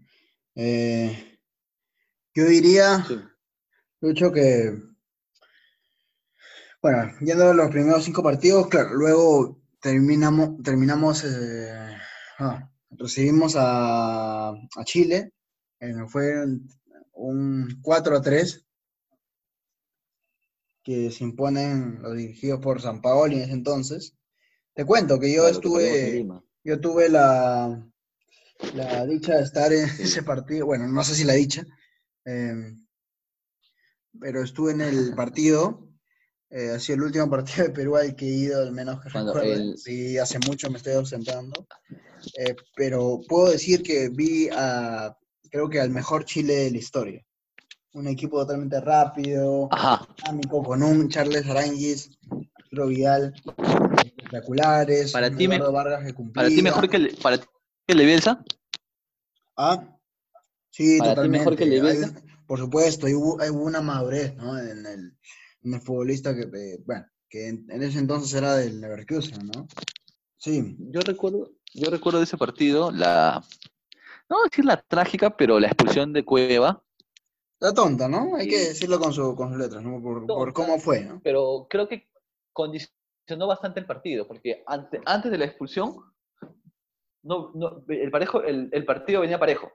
eh, 0.54 1.38
yo 2.34 2.44
diría, 2.46 3.04
sí. 3.04 3.14
Lucho, 4.00 4.32
que 4.32 4.72
bueno, 6.82 7.12
yendo 7.20 7.50
a 7.50 7.54
los 7.54 7.70
primeros 7.70 8.04
cinco 8.04 8.22
partidos, 8.22 8.68
claro, 8.68 8.94
luego 8.94 9.60
terminamos, 9.80 10.62
terminamos 10.62 11.24
eh, 11.24 11.96
ah, 12.38 12.70
recibimos 12.90 13.54
a, 13.56 14.50
a 14.50 14.84
Chile, 14.84 15.32
eh, 15.80 15.92
fue 16.08 16.44
un 17.14 17.68
4 17.82 18.16
a 18.16 18.22
3 18.22 18.64
que 20.82 21.10
se 21.10 21.24
imponen 21.24 22.00
los 22.00 22.16
dirigidos 22.16 22.60
por 22.60 22.80
San 22.80 23.00
Paolo 23.02 23.34
en 23.34 23.42
ese 23.42 23.52
entonces. 23.52 24.14
Te 24.74 24.84
cuento 24.84 25.18
que 25.18 25.32
yo 25.34 25.42
claro, 25.42 25.48
estuve, 25.48 26.26
yo 26.64 26.80
tuve 26.80 27.08
la, 27.08 27.84
la 28.74 29.06
dicha 29.06 29.36
de 29.36 29.42
estar 29.42 29.72
en 29.72 29.88
sí. 29.88 30.02
ese 30.04 30.22
partido, 30.22 30.66
bueno, 30.66 30.86
no 30.88 31.02
sé 31.04 31.14
si 31.14 31.24
la 31.24 31.34
dicha, 31.34 31.64
eh, 32.24 32.54
pero 34.20 34.42
estuve 34.42 34.72
en 34.72 34.80
el 34.80 35.14
partido 35.16 35.86
eh, 36.50 36.70
ha 36.70 36.78
sido 36.78 36.96
el 36.96 37.02
último 37.02 37.28
partido 37.28 37.66
de 37.66 37.72
Perú 37.72 37.96
al 37.96 38.14
que 38.14 38.24
he 38.24 38.30
ido, 38.30 38.62
al 38.62 38.72
menos 38.72 39.00
que. 39.00 39.08
El... 39.52 39.76
Sí, 39.76 40.16
hace 40.16 40.38
mucho 40.46 40.70
me 40.70 40.76
estoy 40.76 40.94
ausentando. 40.94 41.66
Eh, 42.38 42.54
pero 42.74 43.20
puedo 43.28 43.50
decir 43.50 43.82
que 43.82 44.08
vi 44.08 44.48
a, 44.52 45.16
creo 45.50 45.68
que 45.68 45.80
al 45.80 45.90
mejor 45.90 46.24
Chile 46.24 46.54
de 46.54 46.70
la 46.70 46.78
historia. 46.78 47.22
Un 47.92 48.08
equipo 48.08 48.38
totalmente 48.38 48.80
rápido, 48.80 49.68
dinámico, 50.18 50.62
con 50.62 50.82
un 50.82 51.08
Charles 51.08 51.46
Aranguis, 51.46 52.10
Arturo 52.54 52.88
Vidal, 52.88 53.34
espectaculares. 54.04 55.12
Para 55.12 55.34
ti, 55.34 55.48
me, 55.48 55.58
Vargas 55.58 56.04
que 56.04 56.14
para 56.34 56.48
ti 56.48 56.62
mejor 56.62 56.88
que, 56.88 56.96
el, 56.96 57.16
para 57.22 57.38
ti 57.38 57.46
que 57.86 57.92
el 57.92 57.98
de 57.98 58.04
Bielsa. 58.04 58.44
Ah, 59.56 59.98
sí, 60.70 60.98
para 60.98 61.14
totalmente. 61.14 61.38
Ti 61.38 61.44
mejor 61.44 61.56
que 61.56 61.64
el 61.64 61.70
de 61.70 61.80
Bielsa. 61.80 62.06
Hay, 62.06 62.25
por 62.46 62.58
supuesto, 62.58 63.06
hubo, 63.06 63.34
hubo 63.36 63.64
una 63.64 63.80
madurez 63.80 64.34
¿no? 64.36 64.58
en 64.58 64.86
el 64.86 65.80
futbolista 65.80 66.34
que, 66.34 66.42
eh, 66.42 66.78
bueno, 66.84 67.06
que 67.28 67.48
en, 67.48 67.66
en, 67.70 67.82
ese 67.82 67.98
entonces 67.98 68.32
era 68.34 68.56
del 68.56 68.80
Leverkusen, 68.80 69.50
¿no? 69.54 69.66
Sí. 70.36 70.76
Yo 70.78 71.00
recuerdo, 71.00 71.50
yo 71.74 71.90
recuerdo 71.90 72.18
de 72.18 72.24
ese 72.24 72.36
partido 72.36 72.92
la, 72.92 73.42
no 74.28 74.42
decir 74.44 74.64
la 74.64 74.80
trágica, 74.80 75.36
pero 75.36 75.58
la 75.58 75.68
expulsión 75.68 76.12
de 76.12 76.24
Cueva. 76.24 76.82
La 77.58 77.72
tonta, 77.72 78.08
¿no? 78.08 78.36
Hay 78.36 78.48
que 78.48 78.58
decirlo 78.58 79.00
con, 79.00 79.12
su, 79.12 79.34
con 79.34 79.48
sus 79.48 79.58
letras, 79.58 79.82
¿no? 79.82 80.00
Por, 80.00 80.18
tonta, 80.18 80.34
por, 80.34 80.52
cómo 80.52 80.78
fue, 80.78 81.00
¿no? 81.00 81.20
Pero 81.22 81.66
creo 81.68 81.88
que 81.88 82.08
condicionó 82.52 83.46
bastante 83.46 83.80
el 83.80 83.86
partido, 83.86 84.26
porque 84.26 84.62
antes, 84.66 85.00
antes 85.04 85.32
de 85.32 85.38
la 85.38 85.46
expulsión, 85.46 85.96
no, 87.22 87.50
no, 87.54 87.82
el, 87.88 88.10
parejo, 88.10 88.42
el, 88.42 88.68
el 88.72 88.84
partido 88.84 89.22
venía 89.22 89.38
parejo. 89.38 89.72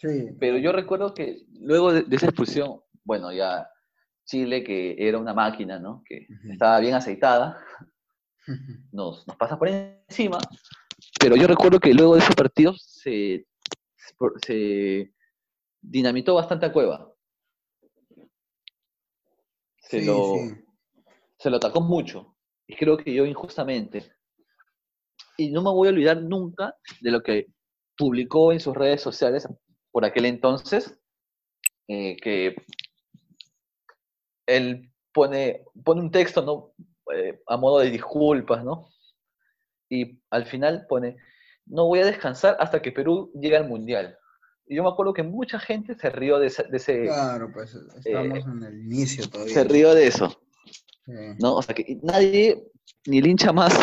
Sí. 0.00 0.30
Pero 0.38 0.56
yo 0.56 0.72
recuerdo 0.72 1.12
que 1.12 1.42
luego 1.60 1.92
de, 1.92 2.02
de 2.02 2.16
esa 2.16 2.26
expulsión, 2.26 2.80
bueno, 3.04 3.32
ya 3.32 3.68
Chile, 4.24 4.62
que 4.64 4.96
era 4.96 5.18
una 5.18 5.34
máquina, 5.34 5.78
¿no? 5.78 6.02
Que 6.06 6.26
uh 6.28 6.32
-huh. 6.32 6.52
estaba 6.52 6.80
bien 6.80 6.94
aceitada, 6.94 7.58
nos, 8.92 9.26
nos, 9.26 9.36
pasa 9.36 9.58
por 9.58 9.68
encima. 9.68 10.38
Pero 11.18 11.36
yo 11.36 11.46
recuerdo 11.46 11.80
que 11.80 11.92
luego 11.92 12.14
de 12.14 12.20
ese 12.20 12.34
partido 12.34 12.72
se, 12.76 13.46
se 14.46 15.12
dinamitó 15.80 16.34
bastante 16.34 16.66
a 16.66 16.72
Cueva. 16.72 17.12
Se, 19.78 20.00
sí, 20.00 20.06
lo, 20.06 20.34
sí. 20.36 20.64
se 21.38 21.50
lo 21.50 21.56
atacó 21.56 21.80
mucho. 21.80 22.36
Y 22.66 22.76
creo 22.76 22.96
que 22.96 23.12
yo 23.12 23.26
injustamente. 23.26 24.12
Y 25.36 25.50
no 25.50 25.62
me 25.62 25.70
voy 25.70 25.88
a 25.88 25.90
olvidar 25.90 26.22
nunca 26.22 26.74
de 27.00 27.10
lo 27.10 27.22
que 27.22 27.46
publicó 27.96 28.52
en 28.52 28.60
sus 28.60 28.74
redes 28.76 29.02
sociales 29.02 29.48
por 29.90 30.04
aquel 30.04 30.26
entonces, 30.26 30.98
eh, 31.88 32.16
que 32.16 32.54
él 34.46 34.92
pone, 35.12 35.64
pone 35.84 36.00
un 36.00 36.10
texto, 36.10 36.42
¿no? 36.42 36.72
Eh, 37.14 37.40
a 37.46 37.56
modo 37.56 37.80
de 37.80 37.90
disculpas, 37.90 38.64
¿no? 38.64 38.88
Y 39.88 40.20
al 40.30 40.46
final 40.46 40.86
pone, 40.88 41.16
no 41.66 41.86
voy 41.86 42.00
a 42.00 42.06
descansar 42.06 42.56
hasta 42.60 42.80
que 42.80 42.92
Perú 42.92 43.32
llegue 43.34 43.56
al 43.56 43.68
Mundial. 43.68 44.16
Y 44.66 44.76
yo 44.76 44.84
me 44.84 44.88
acuerdo 44.88 45.12
que 45.12 45.24
mucha 45.24 45.58
gente 45.58 45.96
se 45.96 46.10
rió 46.10 46.38
de 46.38 46.46
ese... 46.46 46.62
De 46.64 46.76
ese 46.76 47.02
claro, 47.02 47.50
pues 47.52 47.74
estamos 47.74 48.38
eh, 48.38 48.42
en 48.46 48.62
el 48.62 48.84
inicio 48.84 49.28
todavía. 49.28 49.52
Se 49.52 49.64
rió 49.64 49.92
de 49.94 50.06
eso. 50.06 50.40
Sí. 51.04 51.12
¿No? 51.40 51.56
O 51.56 51.62
sea, 51.62 51.74
que 51.74 51.98
nadie, 52.02 52.70
ni 53.06 53.18
el 53.18 53.26
hincha 53.26 53.52
más, 53.52 53.74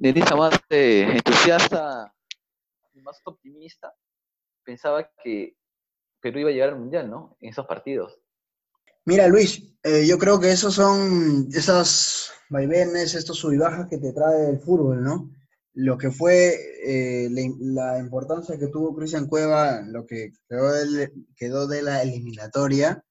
ni 0.00 0.08
el 0.08 0.18
hincha 0.18 0.34
más 0.34 0.60
entusiasta, 0.68 2.12
ni 2.94 3.02
más 3.02 3.20
optimista, 3.24 3.94
pensaba 4.64 5.10
que 5.22 5.56
Perú 6.20 6.40
iba 6.40 6.50
a 6.50 6.52
llegar 6.52 6.68
al 6.70 6.78
Mundial, 6.78 7.10
¿no? 7.10 7.36
En 7.40 7.50
esos 7.50 7.66
partidos. 7.66 8.18
Mira, 9.04 9.26
Luis, 9.26 9.74
eh, 9.82 10.06
yo 10.06 10.16
creo 10.16 10.38
que 10.38 10.52
esos 10.52 10.74
son 10.74 11.48
esas 11.52 12.32
vaivenes, 12.48 13.14
estos 13.14 13.38
sub 13.38 13.52
y 13.52 13.58
bajas 13.58 13.88
que 13.88 13.98
te 13.98 14.12
trae 14.12 14.48
el 14.48 14.60
fútbol, 14.60 15.02
¿no? 15.02 15.28
Lo 15.74 15.98
que 15.98 16.10
fue 16.10 16.54
eh, 16.84 17.28
la, 17.30 17.94
la, 17.94 17.98
importancia 17.98 18.58
que 18.58 18.68
tuvo 18.68 18.94
Cristian 18.94 19.26
Cueva, 19.26 19.82
lo 19.82 20.06
que 20.06 20.30
quedó 20.48 20.72
de, 20.72 21.12
quedó 21.34 21.66
de 21.66 21.82
la 21.82 22.02
eliminatoria, 22.02 23.04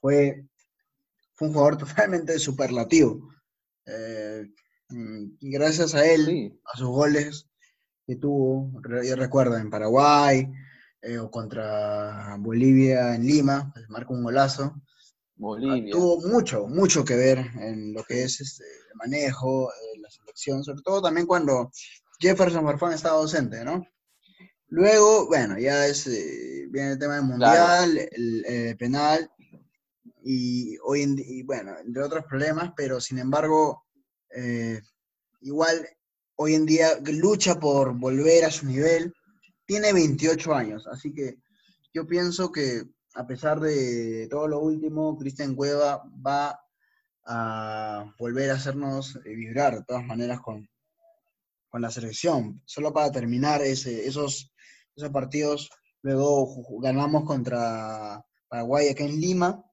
fue, 0.00 0.46
fue, 1.34 1.48
un 1.48 1.54
jugador 1.54 1.76
totalmente 1.78 2.38
superlativo. 2.38 3.28
Eh, 3.86 4.46
gracias 5.40 5.94
a 5.96 6.06
él, 6.06 6.26
sí. 6.26 6.60
a 6.72 6.78
sus 6.78 6.88
goles 6.88 7.48
que 8.06 8.14
tuvo, 8.14 8.80
yo 9.02 9.16
recuerdo, 9.16 9.56
en 9.56 9.70
Paraguay 9.70 10.48
eh, 11.06 11.18
o 11.18 11.30
contra 11.30 12.36
Bolivia 12.38 13.14
en 13.14 13.26
Lima, 13.26 13.72
marca 13.88 14.12
un 14.12 14.24
golazo. 14.24 14.74
Bolivia. 15.36 15.92
Tuvo 15.92 16.20
mucho, 16.28 16.66
mucho 16.66 17.04
que 17.04 17.14
ver 17.14 17.38
en 17.60 17.92
lo 17.92 18.02
que 18.02 18.24
es 18.24 18.40
este, 18.40 18.64
el 18.64 18.96
manejo, 18.96 19.70
eh, 19.70 20.00
la 20.00 20.10
selección, 20.10 20.64
sobre 20.64 20.82
todo 20.82 21.02
también 21.02 21.26
cuando 21.26 21.70
Jefferson 22.18 22.64
Farfán 22.64 22.92
estaba 22.94 23.18
ausente, 23.18 23.64
¿no? 23.64 23.86
Luego, 24.68 25.28
bueno, 25.28 25.58
ya 25.58 25.86
es, 25.86 26.06
eh, 26.08 26.66
viene 26.70 26.92
el 26.92 26.98
tema 26.98 27.14
del 27.16 27.24
mundial, 27.24 27.92
claro. 27.92 28.08
el, 28.12 28.44
el, 28.44 28.76
penal, 28.76 29.30
y 30.24 30.76
hoy 30.82 31.02
en 31.02 31.16
y 31.18 31.42
bueno, 31.44 31.72
entre 31.78 32.02
otros 32.02 32.24
problemas, 32.24 32.72
pero 32.76 33.00
sin 33.00 33.20
embargo, 33.20 33.84
eh, 34.34 34.80
igual 35.42 35.88
hoy 36.34 36.54
en 36.54 36.66
día 36.66 36.98
lucha 37.04 37.60
por 37.60 37.92
volver 37.96 38.44
a 38.44 38.50
su 38.50 38.66
nivel, 38.66 39.14
tiene 39.66 39.92
28 39.92 40.54
años, 40.54 40.86
así 40.86 41.12
que 41.12 41.38
yo 41.92 42.06
pienso 42.06 42.52
que 42.52 42.84
a 43.16 43.26
pesar 43.26 43.60
de 43.60 44.28
todo 44.30 44.46
lo 44.46 44.60
último, 44.60 45.16
Cristian 45.18 45.54
Cueva 45.54 46.04
va 46.24 46.60
a 47.24 48.14
volver 48.18 48.50
a 48.50 48.54
hacernos 48.54 49.18
vibrar 49.24 49.78
de 49.78 49.84
todas 49.84 50.04
maneras 50.04 50.40
con, 50.40 50.68
con 51.68 51.80
la 51.80 51.90
selección. 51.90 52.62
Solo 52.66 52.92
para 52.92 53.10
terminar 53.10 53.62
ese, 53.62 54.06
esos, 54.06 54.52
esos 54.94 55.10
partidos, 55.10 55.70
luego 56.02 56.80
ganamos 56.80 57.24
contra 57.24 58.22
Paraguay 58.48 58.88
acá 58.88 59.04
en 59.04 59.20
Lima. 59.20 59.64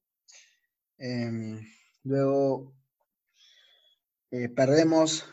Em, 0.98 1.60
luego 2.04 2.74
eh, 4.32 4.48
perdemos 4.50 5.26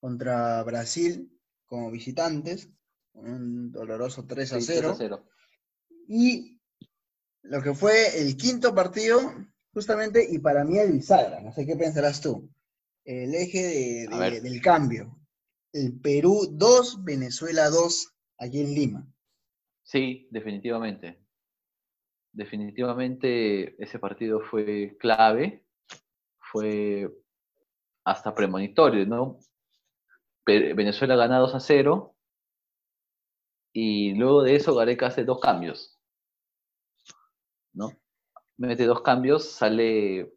contra 0.00 0.62
Brasil 0.62 1.30
como 1.66 1.90
visitantes, 1.90 2.70
un 3.14 3.72
doloroso 3.72 4.26
3 4.26 4.52
a 4.52 4.60
0. 4.60 4.80
3 4.80 4.90
a 4.90 4.94
0. 4.94 5.26
Y 6.08 6.60
lo 7.42 7.62
que 7.62 7.74
fue 7.74 8.20
el 8.20 8.36
quinto 8.36 8.74
partido, 8.74 9.20
justamente, 9.72 10.26
y 10.28 10.38
para 10.38 10.64
mí 10.64 10.78
el 10.78 10.92
bisagra, 10.92 11.40
no 11.40 11.52
sé 11.52 11.66
qué 11.66 11.76
pensarás 11.76 12.20
tú, 12.20 12.50
el 13.04 13.34
eje 13.34 14.06
del 14.42 14.60
cambio. 14.60 15.16
El 15.72 16.00
Perú 16.00 16.48
2, 16.50 17.04
Venezuela 17.04 17.70
2, 17.70 18.14
aquí 18.38 18.60
en 18.60 18.74
Lima. 18.74 19.06
Sí, 19.84 20.28
definitivamente. 20.30 21.24
Definitivamente 22.32 23.82
ese 23.82 23.98
partido 23.98 24.40
fue 24.40 24.96
clave, 24.98 25.64
fue 26.38 27.08
hasta 28.04 28.34
premonitorio, 28.34 29.06
¿no? 29.06 29.38
Venezuela 30.44 31.14
gana 31.14 31.38
2 31.38 31.54
a 31.54 31.60
0 31.60 32.16
y 33.72 34.14
luego 34.14 34.42
de 34.42 34.56
eso 34.56 34.74
Gareca 34.74 35.06
hace 35.06 35.24
dos 35.24 35.40
cambios. 35.40 36.00
¿no? 37.72 37.92
Mete 38.56 38.84
dos 38.84 39.02
cambios, 39.02 39.50
sale 39.50 40.32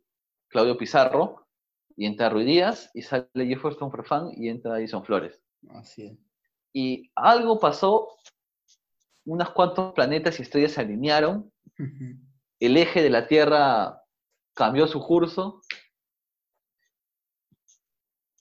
Claudio 0.47 0.77
Pizarro 0.77 1.47
y 1.95 2.05
entra 2.05 2.29
Ruiz 2.29 2.45
Díaz, 2.45 2.89
y 2.93 3.01
sale 3.01 3.27
Jefferson 3.35 3.91
Farfán 3.91 4.31
y 4.35 4.49
entra 4.49 4.79
Edison 4.79 5.03
Flores. 5.03 5.39
Así 5.69 6.05
es. 6.05 6.17
Y 6.71 7.11
algo 7.15 7.59
pasó, 7.59 8.17
unos 9.25 9.51
cuantos 9.51 9.93
planetas 9.93 10.39
y 10.39 10.41
estrellas 10.41 10.71
se 10.71 10.81
alinearon, 10.81 11.51
el 12.59 12.77
eje 12.77 13.03
de 13.03 13.09
la 13.09 13.27
Tierra 13.27 14.01
cambió 14.55 14.87
su 14.87 14.99
curso, 15.01 15.61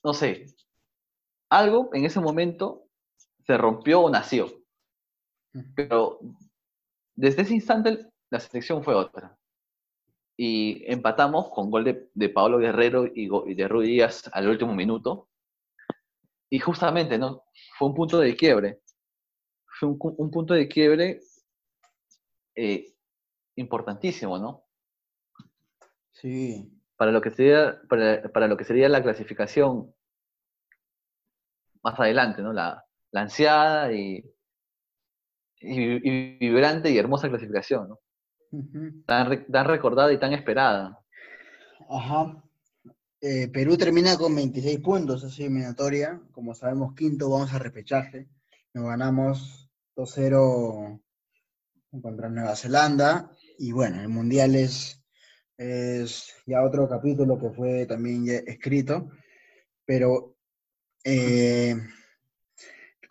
no 0.03 0.13
sé, 0.13 0.47
algo 1.49 1.89
en 1.93 2.05
ese 2.05 2.19
momento 2.19 2.87
se 3.45 3.57
rompió 3.57 4.01
o 4.01 4.09
nació. 4.09 4.62
Pero 5.75 6.19
desde 7.15 7.43
ese 7.43 7.53
instante 7.53 8.07
la 8.29 8.39
selección 8.39 8.83
fue 8.83 8.95
otra. 8.95 9.37
Y 10.35 10.83
empatamos 10.91 11.49
con 11.51 11.69
gol 11.69 11.83
de, 11.83 12.09
de 12.13 12.29
Pablo 12.29 12.57
Guerrero 12.57 13.05
y, 13.05 13.27
de 13.53 13.67
Ruiz 13.67 13.87
Díaz 13.87 14.29
al 14.33 14.49
último 14.49 14.73
minuto. 14.73 15.29
Y 16.49 16.59
justamente, 16.59 17.17
¿no? 17.17 17.43
Fue 17.77 17.87
un 17.87 17.93
punto 17.93 18.19
de 18.19 18.35
quiebre. 18.35 18.81
Fue 19.65 19.89
un, 19.89 20.31
punto 20.31 20.53
de 20.53 20.67
quiebre 20.67 21.19
eh, 22.55 22.95
importantísimo, 23.55 24.39
¿no? 24.39 24.63
Sí. 26.13 26.71
Para 26.95 27.11
lo 27.11 27.21
que 27.21 27.31
sería, 27.31 27.79
para, 27.87 28.47
lo 28.47 28.57
que 28.57 28.63
sería 28.63 28.89
la 28.89 29.03
clasificación 29.03 29.93
más 31.83 31.99
adelante, 31.99 32.41
¿no? 32.41 32.53
La, 32.53 32.85
la 33.11 33.21
ansiada 33.21 33.91
y, 33.91 34.23
y, 35.63 36.37
vibrante 36.37 36.91
y 36.91 36.97
hermosa 36.97 37.29
clasificación, 37.29 37.89
¿no? 37.89 37.99
tan, 39.05 39.65
recordada 39.65 40.13
y 40.13 40.19
tan 40.19 40.33
esperada. 40.33 40.99
Ajá. 41.89 42.43
Eh, 43.21 43.47
Perú 43.47 43.77
termina 43.77 44.17
con 44.17 44.35
26 44.35 44.79
puntos 44.79 45.23
esa 45.23 45.41
eliminatoria. 45.41 46.21
Como 46.31 46.53
sabemos, 46.53 46.93
quinto 46.93 47.29
vamos 47.29 47.53
a 47.53 47.59
repechaje. 47.59 48.27
Nos 48.73 48.85
ganamos 48.85 49.71
2-0 49.95 51.01
contra 52.01 52.29
Nueva 52.29 52.55
Zelanda. 52.55 53.31
Y 53.57 53.71
bueno, 53.71 54.01
el 54.01 54.09
Mundial 54.09 54.55
es, 54.55 55.01
es 55.57 56.33
ya 56.45 56.63
otro 56.63 56.89
capítulo 56.89 57.39
que 57.39 57.49
fue 57.51 57.85
también 57.85 58.25
escrito. 58.45 59.09
Pero 59.85 60.35
eh, 61.05 61.75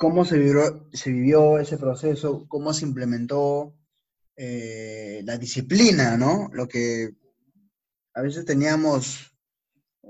cómo 0.03 0.24
se 0.24 0.36
vivió, 0.36 0.88
se 0.92 1.12
vivió 1.12 1.61
ese 1.61 1.78
proceso, 1.78 2.44
cómo 2.48 2.72
se 2.72 2.84
implementó 2.84 3.72
eh, 4.34 5.22
la 5.24 5.38
disciplina, 5.38 6.16
¿no? 6.16 6.50
Lo 6.53 6.66
que 6.66 7.11
a 8.12 8.20
veces 8.20 8.44
teníamos 8.44 9.32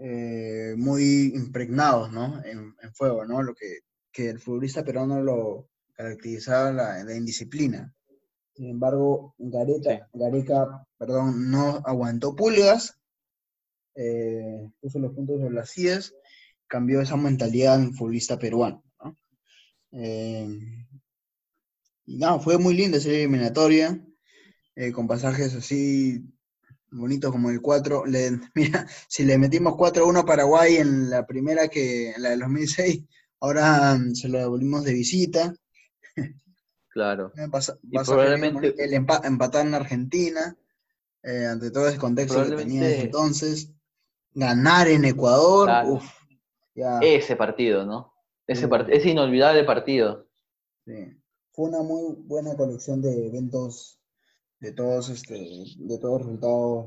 eh, 0.02 0.74
muy 0.78 1.32
impregnados, 1.34 2.10
¿no? 2.10 2.42
En, 2.42 2.74
fuego, 2.94 3.26
¿no? 3.26 3.42
Lo 3.42 3.54
que, 3.54 3.80
el 4.30 4.40
futbolista 4.40 4.82
peruano 4.82 5.22
lo 5.22 5.68
caracterizaba 5.92 6.72
la, 6.72 7.14
indisciplina. 7.14 7.94
Sin 8.54 8.70
embargo, 8.70 9.34
Gareca, 9.36 10.08
perdón, 10.96 11.50
no 11.50 11.82
aguantó 11.84 12.34
pulgas, 12.34 12.98
eh, 13.94 14.70
puso 14.80 14.98
los 14.98 15.12
puntos 15.12 15.38
de 15.38 15.50
las 15.50 15.70
CIES, 15.70 16.14
cambió 16.66 17.02
esa 17.02 17.18
mentalidad 17.18 17.78
en 17.78 17.92
futbolista 17.92 18.38
peruano. 18.38 18.82
¿No? 19.92 20.00
y 22.04 22.16
no, 22.16 22.40
fue 22.40 22.58
muy 22.58 22.74
linda 22.74 22.98
esa 22.98 23.10
eliminatoria. 23.10 24.00
Eh, 24.74 24.90
con 24.90 25.06
pasajes 25.06 25.54
así 25.54 26.24
bonitos 26.90 27.30
como 27.30 27.50
el 27.50 27.60
4. 27.60 28.04
mira, 28.54 28.86
si 29.08 29.24
le 29.24 29.38
metimos 29.38 29.74
4-1 29.74 30.20
a 30.20 30.24
Paraguay 30.24 30.76
en 30.76 31.10
la 31.10 31.26
primera 31.26 31.68
que, 31.68 32.10
en 32.10 32.22
la 32.22 32.30
del 32.30 32.40
2006, 32.40 33.04
ahora 33.40 33.96
mm, 33.96 34.14
se 34.14 34.28
lo 34.28 34.38
devolvimos 34.38 34.84
de 34.84 34.92
visita. 34.92 35.54
Claro. 36.88 37.32
y 37.82 37.98
probablemente 37.98 38.74
el 38.78 38.94
empatar 38.94 39.66
en 39.66 39.74
Argentina, 39.74 40.56
eh, 41.22 41.46
ante 41.46 41.70
todo 41.70 41.88
ese 41.88 41.98
contexto 41.98 42.44
que 42.44 42.56
tenía 42.56 43.00
entonces. 43.00 43.70
Ganar 44.34 44.88
en 44.88 45.04
Ecuador, 45.04 45.68
Ese 47.02 47.36
partido, 47.36 47.84
¿no? 47.84 48.11
Ese, 48.52 48.68
ese 48.88 49.10
inolvidable 49.10 49.64
partido. 49.64 50.26
Sí. 50.84 51.16
Fue 51.52 51.68
una 51.68 51.82
muy 51.82 52.14
buena 52.16 52.56
colección 52.56 53.02
de 53.02 53.26
eventos 53.26 54.00
de 54.60 54.72
todos 54.72 55.08
este, 55.10 55.34
de 55.76 55.98
todos 55.98 56.20
los 56.20 56.26
resultados 56.26 56.86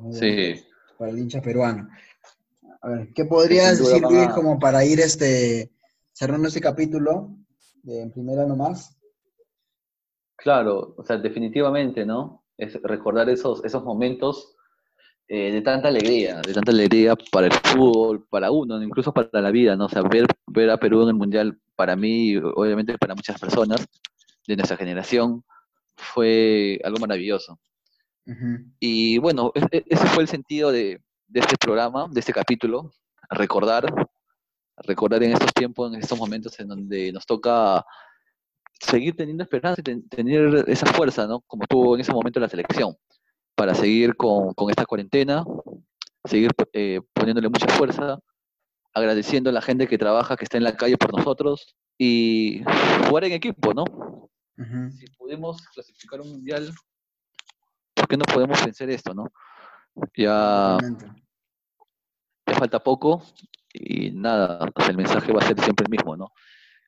para 0.98 1.12
el 1.12 1.20
hincha 1.20 1.42
peruano. 1.42 1.90
A 2.82 2.90
ver, 2.90 3.14
¿qué 3.14 3.26
podrías 3.26 3.80
decir, 3.80 4.02
Luis, 4.02 4.30
como 4.30 4.58
para 4.60 4.86
ir 4.86 5.00
este, 5.00 5.72
cerrando 6.14 6.48
este 6.48 6.62
capítulo 6.62 7.36
de 7.84 8.02
en 8.02 8.12
primera 8.12 8.46
nomás? 8.46 8.98
Claro, 10.38 10.96
o 10.98 11.04
sea, 11.04 11.18
definitivamente, 11.18 12.06
¿no? 12.06 12.46
Es 12.58 12.82
recordar 12.82 13.30
esos, 13.30 13.64
esos 13.66 13.84
momentos 13.84 14.55
eh, 15.28 15.52
de 15.52 15.62
tanta 15.62 15.88
alegría, 15.88 16.42
de 16.42 16.54
tanta 16.54 16.72
alegría 16.72 17.16
para 17.32 17.48
el 17.48 17.54
fútbol, 17.54 18.28
para 18.30 18.52
uno, 18.52 18.82
incluso 18.82 19.12
para 19.12 19.42
la 19.42 19.52
vida, 19.52 19.76
¿no? 19.76 19.86
O 19.86 19.90
sea, 19.90 20.04
ver, 20.04 20.28
ver 20.48 20.70
a 20.70 20.78
Perú 20.78 21.02
en 21.04 21.10
el 21.10 21.16
Mundial, 21.16 21.60
para 21.76 21.96
mí, 21.96 22.38
obviamente 22.38 22.98
para 22.98 23.16
muchas 23.16 23.40
personas 23.40 23.88
de 24.48 24.56
nuestra 24.56 24.78
generación, 24.78 25.44
fue 25.96 26.80
algo 26.84 27.00
maravilloso. 27.00 27.60
Y 28.80 29.18
bueno, 29.20 29.52
e, 29.56 29.78
e, 29.78 29.84
ese 29.88 30.08
fue 30.08 30.24
el 30.24 30.30
sentido 30.30 30.72
de, 30.72 31.02
este 31.34 31.58
programa, 31.58 32.08
de 32.12 32.20
este 32.20 32.34
capítulo, 32.34 32.92
recordar, 33.30 33.86
recordar 34.78 35.24
en 35.24 35.34
estos 35.34 35.54
tiempos, 35.54 35.94
en 35.94 36.02
estos 36.02 36.18
momentos 36.18 36.60
en 36.60 36.68
donde 36.68 37.12
nos 37.12 37.26
toca 37.26 37.84
seguir 38.80 39.16
teniendo 39.16 39.44
esperanza 39.44 39.82
y 39.82 40.02
tener 40.08 40.66
esa 40.68 40.88
fuerza, 40.88 41.28
¿no? 41.28 41.42
Como 41.42 41.66
tuvo 41.68 41.96
en 41.96 42.02
ese 42.02 42.12
momento 42.12 42.40
la 42.40 42.50
selección, 42.50 42.96
para 43.56 43.74
seguir 43.74 44.16
con, 44.16 44.54
esta 44.70 44.86
cuarentena, 44.86 45.44
seguir 46.26 46.52
eh, 46.74 47.02
poniéndole 47.14 47.50
mucha 47.50 47.68
fuerza, 47.68 48.20
agradeciendo 48.94 49.50
a 49.50 49.54
la 49.54 49.62
gente 49.62 49.88
que 49.88 49.98
trabaja, 49.98 50.36
que 50.36 50.46
está 50.46 50.58
en 50.58 50.64
la 50.64 50.76
calle 50.76 50.98
por 50.98 51.16
nosotros 51.16 51.76
y 51.98 52.64
jugar 53.08 53.26
en 53.26 53.34
equipo, 53.34 53.74
¿no? 53.74 53.86
Si 54.58 55.06
pudimos 55.18 55.62
clasificar 55.68 56.22
un 56.22 56.32
mundial, 56.32 56.74
¿por 57.94 58.08
qué 58.08 58.18
no 58.18 58.26
podemos 58.26 58.64
vencer 58.64 58.90
esto, 58.90 59.14
no? 59.14 59.26
Ya, 60.16 60.78
ya 62.48 62.54
falta 62.56 62.80
poco 62.82 63.22
y 63.74 64.12
nada, 64.12 64.72
el 64.90 64.98
mensaje 64.98 65.34
va 65.34 65.42
a 65.42 65.48
ser 65.48 65.60
siempre 65.60 65.86
el 65.86 65.92
mismo, 65.92 66.16
¿no? 66.16 66.32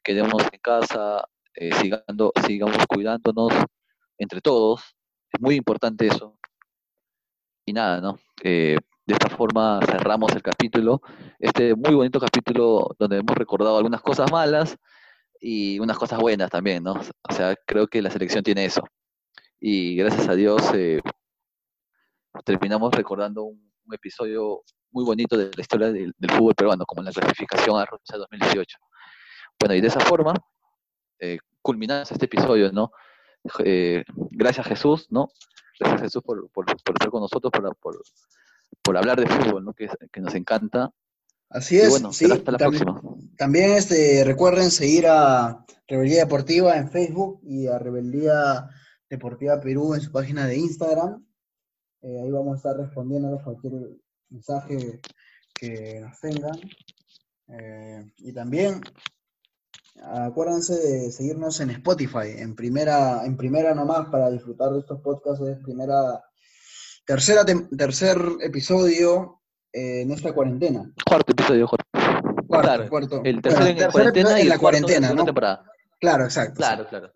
Quedemos 0.03 0.43
en 0.51 0.59
casa, 0.61 1.27
eh, 1.53 1.73
sigando, 1.73 2.31
sigamos 2.45 2.77
cuidándonos 2.87 3.53
entre 4.17 4.39
todos, 4.41 4.81
es 5.31 5.41
muy 5.41 5.55
importante 5.55 6.07
eso. 6.07 6.37
Y 7.67 7.73
nada, 7.73 8.01
¿no? 8.01 8.17
Eh, 8.43 8.77
de 9.05 9.13
esta 9.13 9.29
forma 9.29 9.79
cerramos 9.85 10.33
el 10.33 10.41
capítulo, 10.41 11.01
este 11.37 11.75
muy 11.75 11.93
bonito 11.93 12.19
capítulo 12.19 12.95
donde 12.97 13.17
hemos 13.17 13.37
recordado 13.37 13.77
algunas 13.77 14.01
cosas 14.01 14.31
malas, 14.31 14.77
y 15.39 15.79
unas 15.79 15.97
cosas 15.97 16.19
buenas 16.19 16.49
también, 16.49 16.83
¿no? 16.83 16.93
O 16.93 17.33
sea, 17.33 17.55
creo 17.65 17.87
que 17.87 18.01
la 18.01 18.09
selección 18.09 18.43
tiene 18.43 18.65
eso. 18.65 18.81
Y 19.59 19.95
gracias 19.95 20.27
a 20.27 20.35
Dios 20.35 20.61
eh, 20.73 21.01
terminamos 22.45 22.93
recordando 22.93 23.43
un, 23.43 23.67
episodio 23.89 24.63
muy 24.91 25.05
bonito 25.05 25.37
de 25.37 25.49
la 25.55 25.61
historia 25.61 25.89
del, 25.93 26.13
fútbol 26.29 26.53
peruano, 26.53 26.85
como 26.85 27.01
la 27.01 27.11
clasificación 27.11 27.79
a 27.79 27.85
Rusia 27.85 28.17
2018. 28.17 28.77
Bueno, 29.57 29.75
y 29.75 29.81
de 29.81 29.87
esa 29.87 30.01
forma, 30.01 30.33
eh, 31.19 31.37
culminamos 31.61 32.11
este 32.11 32.25
episodio, 32.25 32.69
¿no? 32.73 32.91
Eh, 33.63 34.03
gracias 34.31 34.67
Jesús, 34.67 35.07
¿no? 35.09 35.29
Gracias 35.79 36.01
Jesús 36.01 36.23
por, 36.23 36.49
por, 36.49 36.65
estar 36.69 37.09
con 37.09 37.21
nosotros, 37.21 37.51
por, 37.51 37.75
por, 37.77 38.01
por, 38.81 38.97
hablar 38.97 39.19
de 39.19 39.27
fútbol, 39.27 39.65
¿no? 39.65 39.73
Que, 39.73 39.89
que 40.11 40.21
nos 40.21 40.33
encanta. 40.35 40.91
Así 41.49 41.77
es. 41.77 41.89
bueno, 41.89 42.11
sí, 42.11 42.29
hasta 42.29 42.51
la 42.51 42.57
próxima. 42.57 43.01
También 43.37 43.71
este, 43.71 44.23
recuerden 44.25 44.69
seguir 44.69 45.07
a 45.07 45.65
Rebeldía 45.87 46.19
Deportiva 46.19 46.77
en 46.77 46.89
Facebook 46.89 47.39
y 47.43 47.67
a 47.67 47.79
Rebeldía 47.79 48.69
Deportiva 49.09 49.59
Perú 49.61 49.93
en 49.93 50.01
su 50.01 50.11
página 50.11 50.45
de 50.45 50.57
Instagram. 50.57 51.25
Eh, 52.01 52.21
ahí 52.21 52.31
vamos 52.31 52.53
a 52.53 52.57
estar 52.57 52.77
respondiendo 52.77 53.33
a 53.33 53.43
cualquier 53.43 53.73
mensaje 54.29 54.99
que 55.53 56.01
nos 56.01 56.19
tengan. 56.19 56.59
Eh, 57.47 58.11
y 58.17 58.33
también 58.33 58.81
acuérdense 60.03 60.75
de 60.75 61.11
seguirnos 61.11 61.59
en 61.59 61.71
Spotify, 61.71 62.35
en 62.37 62.55
primera, 62.55 63.25
en 63.25 63.37
primera 63.37 63.73
nomás 63.73 64.07
para 64.09 64.29
disfrutar 64.29 64.71
de 64.71 64.79
estos 64.79 65.01
podcasts, 65.01 65.45
es 65.45 65.57
primera, 65.59 66.23
tercera, 67.05 67.45
tercer 67.45 68.17
episodio 68.41 69.41
eh, 69.73 70.01
en 70.01 70.11
esta 70.11 70.33
cuarentena. 70.33 70.91
Cuarto 71.05 71.31
episodio, 71.31 71.67
cuarto. 71.67 72.89
Cuarto. 72.89 73.21
El 73.23 73.41
tercer 73.41 73.67
en 73.67 73.91
cuarentena 73.91 74.39
y 74.39 74.45
la 74.45 74.57
cuarentena, 74.57 75.13
¿no? 75.13 75.25
Claro, 75.99 76.23
exacto. 76.23 76.55
Claro, 76.55 76.87
claro. 76.87 77.11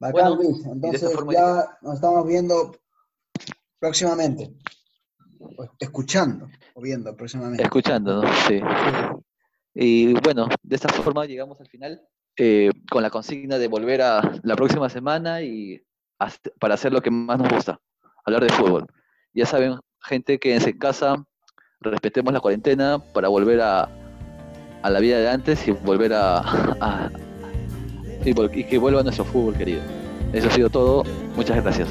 Bacán, 0.00 0.34
Luis. 0.36 0.64
Entonces 0.64 1.10
ya 1.32 1.78
nos 1.82 1.94
estamos 1.94 2.26
viendo 2.26 2.76
próximamente. 3.78 4.54
Escuchando 5.78 6.48
o 6.74 6.80
viendo 6.80 7.14
próximamente. 7.16 7.62
Escuchando, 7.62 8.22
¿no? 8.22 8.28
Sí. 8.46 8.60
Y 9.74 10.12
bueno, 10.14 10.48
de 10.62 10.76
esta 10.76 10.88
forma 10.88 11.26
llegamos 11.26 11.60
al 11.60 11.68
final 11.68 12.00
eh, 12.36 12.70
con 12.90 13.02
la 13.02 13.10
consigna 13.10 13.58
de 13.58 13.68
volver 13.68 14.02
a 14.02 14.40
la 14.42 14.56
próxima 14.56 14.88
semana 14.88 15.42
y 15.42 15.82
para 16.58 16.74
hacer 16.74 16.92
lo 16.92 17.00
que 17.00 17.10
más 17.10 17.38
nos 17.38 17.52
gusta, 17.52 17.80
hablar 18.24 18.42
de 18.42 18.52
fútbol. 18.52 18.86
Ya 19.32 19.46
saben, 19.46 19.78
gente, 20.00 20.38
quédense 20.38 20.70
en 20.70 20.78
casa, 20.78 21.24
respetemos 21.80 22.32
la 22.32 22.40
cuarentena 22.40 22.98
para 23.12 23.28
volver 23.28 23.60
a, 23.60 23.88
a 24.82 24.90
la 24.90 25.00
vida 25.00 25.18
de 25.18 25.28
antes 25.28 25.66
y 25.68 25.72
volver 25.72 26.12
a, 26.14 27.10
y, 28.24 28.30
y 28.60 28.64
que 28.64 28.78
vuelva 28.78 29.02
nuestro 29.02 29.24
fútbol 29.24 29.56
querido. 29.56 29.80
Eso 30.32 30.48
ha 30.48 30.50
sido 30.50 30.68
todo. 30.68 31.04
Muchas 31.36 31.62
gracias. 31.62 31.88